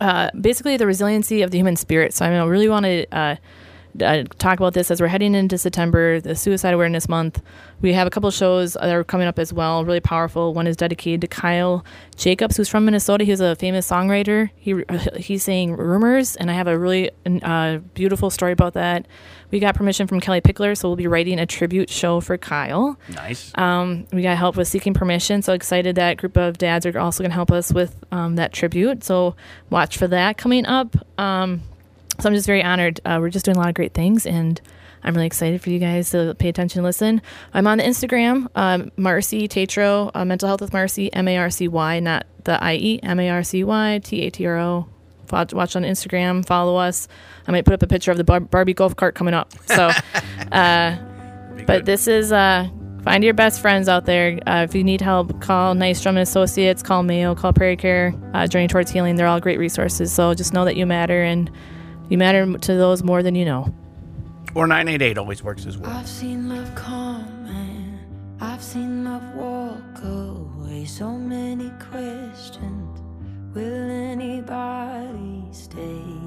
uh, 0.00 0.30
basically 0.38 0.76
the 0.76 0.86
resiliency 0.86 1.42
of 1.42 1.50
the 1.50 1.58
human 1.58 1.76
spirit. 1.76 2.12
So 2.14 2.24
I 2.26 2.30
mean, 2.30 2.38
I 2.38 2.44
really 2.44 2.68
want 2.68 2.84
to. 2.84 3.06
Uh, 3.10 3.36
uh, 4.02 4.24
talk 4.38 4.58
about 4.58 4.74
this 4.74 4.90
as 4.90 5.00
we're 5.00 5.08
heading 5.08 5.34
into 5.34 5.58
September, 5.58 6.20
the 6.20 6.34
Suicide 6.34 6.74
Awareness 6.74 7.08
Month. 7.08 7.42
We 7.80 7.92
have 7.92 8.06
a 8.06 8.10
couple 8.10 8.30
shows 8.30 8.74
that 8.74 8.90
are 8.90 9.04
coming 9.04 9.26
up 9.26 9.38
as 9.38 9.52
well, 9.52 9.84
really 9.84 10.00
powerful. 10.00 10.54
One 10.54 10.66
is 10.66 10.76
dedicated 10.76 11.20
to 11.22 11.26
Kyle 11.26 11.84
Jacobs, 12.16 12.56
who's 12.56 12.68
from 12.68 12.84
Minnesota. 12.84 13.24
He's 13.24 13.40
a 13.40 13.54
famous 13.56 13.88
songwriter. 13.88 14.50
He 14.56 14.82
he's 15.16 15.42
saying 15.42 15.76
rumors, 15.76 16.36
and 16.36 16.50
I 16.50 16.54
have 16.54 16.66
a 16.66 16.78
really 16.78 17.10
uh, 17.42 17.78
beautiful 17.94 18.30
story 18.30 18.52
about 18.52 18.74
that. 18.74 19.06
We 19.50 19.60
got 19.60 19.74
permission 19.74 20.06
from 20.06 20.20
Kellie 20.20 20.40
Pickler, 20.40 20.76
so 20.76 20.88
we'll 20.88 20.96
be 20.96 21.06
writing 21.06 21.38
a 21.38 21.46
tribute 21.46 21.88
show 21.88 22.20
for 22.20 22.36
Kyle. 22.36 22.98
Nice. 23.08 23.52
Um, 23.54 24.06
we 24.12 24.22
got 24.22 24.36
help 24.36 24.56
with 24.56 24.68
seeking 24.68 24.94
permission. 24.94 25.42
So 25.42 25.52
excited 25.52 25.96
that 25.96 26.16
group 26.16 26.36
of 26.36 26.58
dads 26.58 26.84
are 26.86 26.98
also 26.98 27.22
going 27.22 27.30
to 27.30 27.36
help 27.36 27.52
us 27.52 27.72
with 27.72 28.02
um, 28.10 28.36
that 28.36 28.52
tribute. 28.52 29.04
So 29.04 29.36
watch 29.70 29.96
for 29.96 30.08
that 30.08 30.36
coming 30.36 30.66
up. 30.66 30.96
Um, 31.18 31.62
so 32.20 32.28
I'm 32.28 32.34
just 32.34 32.46
very 32.46 32.62
honored. 32.62 33.00
Uh, 33.04 33.18
we're 33.20 33.30
just 33.30 33.44
doing 33.44 33.56
a 33.56 33.60
lot 33.60 33.68
of 33.68 33.74
great 33.74 33.94
things, 33.94 34.26
and 34.26 34.60
I'm 35.02 35.14
really 35.14 35.26
excited 35.26 35.62
for 35.62 35.70
you 35.70 35.78
guys 35.78 36.10
to 36.10 36.34
pay 36.38 36.48
attention 36.48 36.80
and 36.80 36.86
listen. 36.86 37.22
I'm 37.54 37.66
on 37.66 37.78
the 37.78 37.84
Instagram, 37.84 38.48
um, 38.54 38.90
Marcy 38.96 39.46
Tatro, 39.48 40.10
uh, 40.14 40.24
Mental 40.24 40.48
Health 40.48 40.60
with 40.60 40.72
Marcy, 40.72 41.12
M 41.12 41.28
A 41.28 41.36
R 41.36 41.50
C 41.50 41.68
Y, 41.68 42.00
not 42.00 42.26
the 42.44 42.62
I 42.62 42.74
E, 42.74 43.00
M 43.02 43.20
A 43.20 43.28
R 43.30 43.42
C 43.42 43.62
Y 43.64 44.00
T 44.02 44.22
A 44.22 44.30
T 44.30 44.46
R 44.46 44.58
O. 44.58 44.88
Watch, 45.30 45.52
watch 45.52 45.76
on 45.76 45.82
Instagram, 45.82 46.46
follow 46.46 46.76
us. 46.76 47.08
I 47.46 47.52
might 47.52 47.64
put 47.64 47.74
up 47.74 47.82
a 47.82 47.86
picture 47.86 48.10
of 48.10 48.16
the 48.16 48.24
Bar- 48.24 48.40
Barbie 48.40 48.74
golf 48.74 48.94
cart 48.96 49.14
coming 49.14 49.34
up. 49.34 49.52
So, 49.66 49.90
uh, 50.52 50.96
but 51.66 51.84
this 51.84 52.06
is 52.06 52.32
uh, 52.32 52.68
find 53.02 53.22
your 53.22 53.34
best 53.34 53.60
friends 53.60 53.88
out 53.88 54.06
there. 54.06 54.38
Uh, 54.46 54.66
if 54.68 54.74
you 54.74 54.82
need 54.82 55.00
help, 55.00 55.40
call 55.40 55.74
Nystrom 55.74 56.10
and 56.10 56.18
Associates, 56.18 56.82
call 56.82 57.02
Mayo, 57.02 57.34
call 57.34 57.52
Prairie 57.52 57.76
Care, 57.76 58.14
uh, 58.34 58.46
Journey 58.46 58.68
Towards 58.68 58.90
Healing. 58.90 59.16
They're 59.16 59.26
all 59.26 59.40
great 59.40 59.58
resources. 59.58 60.12
So 60.12 60.34
just 60.34 60.52
know 60.52 60.64
that 60.64 60.76
you 60.76 60.86
matter 60.86 61.22
and 61.22 61.50
you 62.08 62.18
matter 62.18 62.58
to 62.58 62.74
those 62.74 63.02
more 63.02 63.22
than 63.22 63.34
you 63.34 63.44
know. 63.44 63.74
Or 64.54 64.66
988 64.66 65.18
always 65.18 65.42
works 65.42 65.66
as 65.66 65.76
well. 65.76 65.90
I've 65.90 66.08
seen 66.08 66.48
love 66.48 66.74
come 66.74 67.46
and 67.46 67.98
I've 68.40 68.62
seen 68.62 69.04
love 69.04 69.34
walk 69.34 70.02
away. 70.02 70.84
So 70.86 71.12
many 71.12 71.70
questions. 71.90 73.00
Will 73.54 73.90
anybody 73.90 75.44
stay? 75.50 76.25